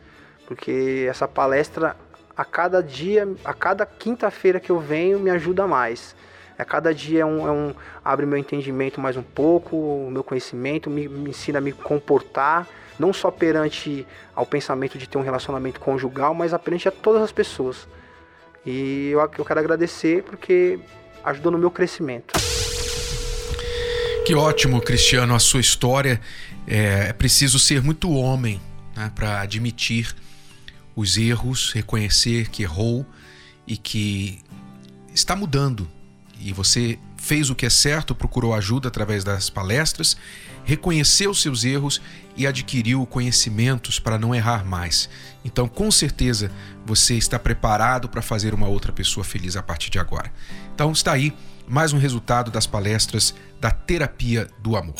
porque 0.47 1.05
essa 1.07 1.27
palestra 1.27 1.95
a 2.35 2.43
cada 2.43 2.81
dia, 2.81 3.31
a 3.45 3.53
cada 3.53 3.85
quinta-feira 3.85 4.59
que 4.59 4.71
eu 4.71 4.79
venho, 4.79 5.19
me 5.19 5.29
ajuda 5.29 5.67
mais. 5.67 6.15
A 6.57 6.65
cada 6.65 6.91
dia 6.91 7.21
é 7.21 7.25
um, 7.25 7.47
é 7.47 7.51
um, 7.51 7.75
abre 8.03 8.25
meu 8.25 8.35
entendimento 8.35 8.99
mais 8.99 9.15
um 9.15 9.21
pouco, 9.21 9.75
o 9.75 10.09
meu 10.09 10.23
conhecimento, 10.23 10.89
me, 10.89 11.07
me 11.07 11.29
ensina 11.29 11.59
a 11.59 11.61
me 11.61 11.71
comportar, 11.71 12.67
não 12.97 13.13
só 13.13 13.29
perante 13.29 14.07
ao 14.35 14.43
pensamento 14.43 14.97
de 14.97 15.07
ter 15.07 15.19
um 15.19 15.21
relacionamento 15.21 15.79
conjugal, 15.79 16.33
mas 16.33 16.51
perante 16.63 16.87
a 16.87 16.91
todas 16.91 17.21
as 17.21 17.31
pessoas. 17.31 17.87
E 18.65 19.11
eu, 19.11 19.19
eu 19.19 19.45
quero 19.45 19.59
agradecer 19.59 20.23
porque 20.23 20.79
ajudou 21.23 21.51
no 21.51 21.59
meu 21.59 21.69
crescimento. 21.69 22.33
Que 24.25 24.33
ótimo, 24.33 24.81
Cristiano, 24.81 25.35
a 25.35 25.39
sua 25.39 25.59
história. 25.59 26.21
É, 26.67 27.09
é 27.09 27.13
preciso 27.13 27.59
ser 27.59 27.81
muito 27.81 28.11
homem 28.11 28.59
né, 28.95 29.11
para 29.13 29.41
admitir 29.41 30.15
os 30.95 31.17
erros, 31.17 31.71
reconhecer 31.71 32.49
que 32.49 32.63
errou 32.63 33.05
e 33.65 33.77
que 33.77 34.39
está 35.13 35.35
mudando. 35.35 35.89
E 36.39 36.51
você 36.51 36.99
fez 37.17 37.49
o 37.49 37.55
que 37.55 37.65
é 37.65 37.69
certo, 37.69 38.13
procurou 38.13 38.53
ajuda 38.53 38.89
através 38.89 39.23
das 39.23 39.49
palestras, 39.49 40.17
reconheceu 40.65 41.33
seus 41.33 41.63
erros 41.63 42.01
e 42.35 42.45
adquiriu 42.45 43.05
conhecimentos 43.05 43.97
para 43.97 44.17
não 44.17 44.35
errar 44.35 44.65
mais. 44.65 45.09
Então, 45.45 45.67
com 45.67 45.89
certeza, 45.89 46.51
você 46.85 47.15
está 47.15 47.39
preparado 47.39 48.09
para 48.09 48.21
fazer 48.21 48.53
uma 48.53 48.67
outra 48.67 48.91
pessoa 48.91 49.23
feliz 49.23 49.55
a 49.55 49.63
partir 49.63 49.89
de 49.89 49.99
agora. 49.99 50.31
Então, 50.73 50.91
está 50.91 51.13
aí 51.13 51.33
mais 51.65 51.93
um 51.93 51.97
resultado 51.97 52.51
das 52.51 52.67
palestras 52.67 53.33
da 53.59 53.71
terapia 53.71 54.49
do 54.59 54.75
amor. 54.75 54.95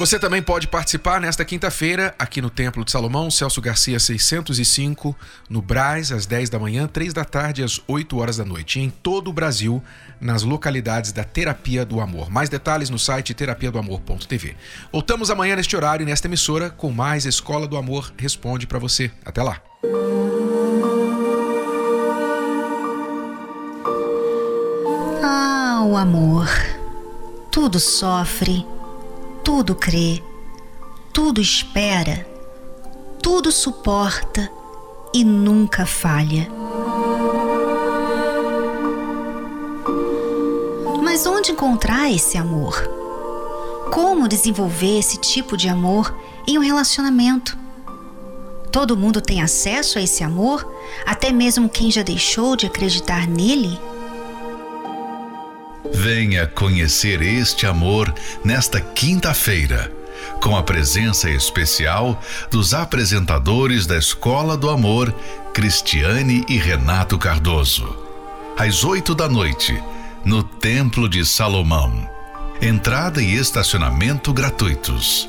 Você 0.00 0.18
também 0.18 0.40
pode 0.40 0.66
participar 0.66 1.20
nesta 1.20 1.44
quinta-feira, 1.44 2.14
aqui 2.18 2.40
no 2.40 2.48
Templo 2.48 2.82
de 2.86 2.90
Salomão, 2.90 3.30
Celso 3.30 3.60
Garcia 3.60 4.00
605, 4.00 5.14
no 5.46 5.60
Braz, 5.60 6.10
às 6.10 6.24
10 6.24 6.48
da 6.48 6.58
manhã, 6.58 6.86
3 6.86 7.12
da 7.12 7.22
tarde, 7.22 7.62
às 7.62 7.82
8 7.86 8.16
horas 8.16 8.38
da 8.38 8.44
noite, 8.46 8.80
em 8.80 8.88
todo 8.88 9.28
o 9.28 9.32
Brasil, 9.34 9.84
nas 10.18 10.42
localidades 10.42 11.12
da 11.12 11.22
Terapia 11.22 11.84
do 11.84 12.00
Amor. 12.00 12.30
Mais 12.30 12.48
detalhes 12.48 12.88
no 12.88 12.98
site 12.98 13.34
terapiadoamor.tv. 13.34 14.56
Voltamos 14.90 15.30
amanhã 15.30 15.54
neste 15.54 15.76
horário, 15.76 16.06
nesta 16.06 16.26
emissora, 16.26 16.70
com 16.70 16.90
mais 16.90 17.26
Escola 17.26 17.68
do 17.68 17.76
Amor 17.76 18.10
Responde 18.16 18.66
para 18.66 18.78
você. 18.78 19.10
Até 19.22 19.42
lá. 19.42 19.60
Ah, 25.22 25.82
o 25.84 25.94
amor. 25.94 26.48
Tudo 27.52 27.78
sofre 27.78 28.64
tudo 29.52 29.74
crê, 29.74 30.22
tudo 31.12 31.40
espera, 31.40 32.24
tudo 33.20 33.50
suporta 33.50 34.48
e 35.12 35.24
nunca 35.24 35.84
falha. 35.84 36.48
Mas 41.02 41.26
onde 41.26 41.50
encontrar 41.50 42.12
esse 42.12 42.38
amor? 42.38 42.80
Como 43.92 44.28
desenvolver 44.28 45.00
esse 45.00 45.16
tipo 45.16 45.56
de 45.56 45.68
amor 45.68 46.14
em 46.46 46.56
um 46.56 46.62
relacionamento? 46.62 47.58
Todo 48.70 48.96
mundo 48.96 49.20
tem 49.20 49.42
acesso 49.42 49.98
a 49.98 50.02
esse 50.02 50.22
amor, 50.22 50.64
até 51.04 51.32
mesmo 51.32 51.68
quem 51.68 51.90
já 51.90 52.04
deixou 52.04 52.54
de 52.54 52.66
acreditar 52.66 53.26
nele? 53.26 53.76
Venha 56.02 56.46
conhecer 56.46 57.20
este 57.20 57.66
amor 57.66 58.10
nesta 58.42 58.80
quinta-feira, 58.80 59.92
com 60.40 60.56
a 60.56 60.62
presença 60.62 61.28
especial 61.28 62.18
dos 62.50 62.72
apresentadores 62.72 63.86
da 63.86 63.98
Escola 63.98 64.56
do 64.56 64.70
Amor, 64.70 65.14
Cristiane 65.52 66.42
e 66.48 66.56
Renato 66.56 67.18
Cardoso. 67.18 67.94
Às 68.58 68.82
oito 68.82 69.14
da 69.14 69.28
noite, 69.28 69.78
no 70.24 70.42
Templo 70.42 71.06
de 71.06 71.22
Salomão. 71.22 72.08
Entrada 72.62 73.20
e 73.20 73.34
estacionamento 73.34 74.32
gratuitos. 74.32 75.28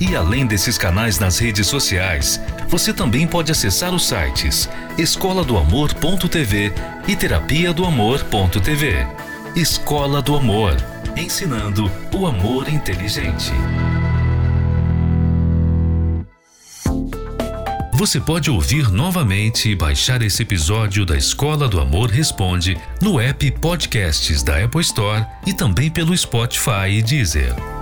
E 0.00 0.16
além 0.16 0.46
desses 0.46 0.78
canais 0.78 1.18
nas 1.18 1.38
redes 1.38 1.66
sociais, 1.66 2.40
você 2.68 2.90
também 2.90 3.26
pode 3.26 3.52
acessar 3.52 3.94
os 3.94 4.08
sites 4.08 4.66
escola 4.96 5.44
do 5.44 5.58
amor.tv 5.58 6.72
e 7.06 7.14
terapia 7.14 7.72
do 7.72 7.84
amor.tv. 7.84 9.06
Escola 9.54 10.22
do 10.22 10.36
Amor, 10.36 10.76
ensinando 11.16 11.90
o 12.14 12.26
amor 12.26 12.68
inteligente. 12.68 13.52
Você 17.92 18.18
pode 18.18 18.50
ouvir 18.50 18.90
novamente 18.90 19.68
e 19.68 19.74
baixar 19.74 20.22
esse 20.22 20.42
episódio 20.42 21.04
da 21.04 21.18
Escola 21.18 21.68
do 21.68 21.78
Amor 21.78 22.08
Responde 22.08 22.78
no 23.02 23.20
app 23.20 23.50
Podcasts 23.50 24.42
da 24.42 24.64
Apple 24.64 24.80
Store 24.80 25.26
e 25.46 25.52
também 25.52 25.90
pelo 25.90 26.16
Spotify 26.16 26.88
e 26.88 27.02
Deezer. 27.02 27.79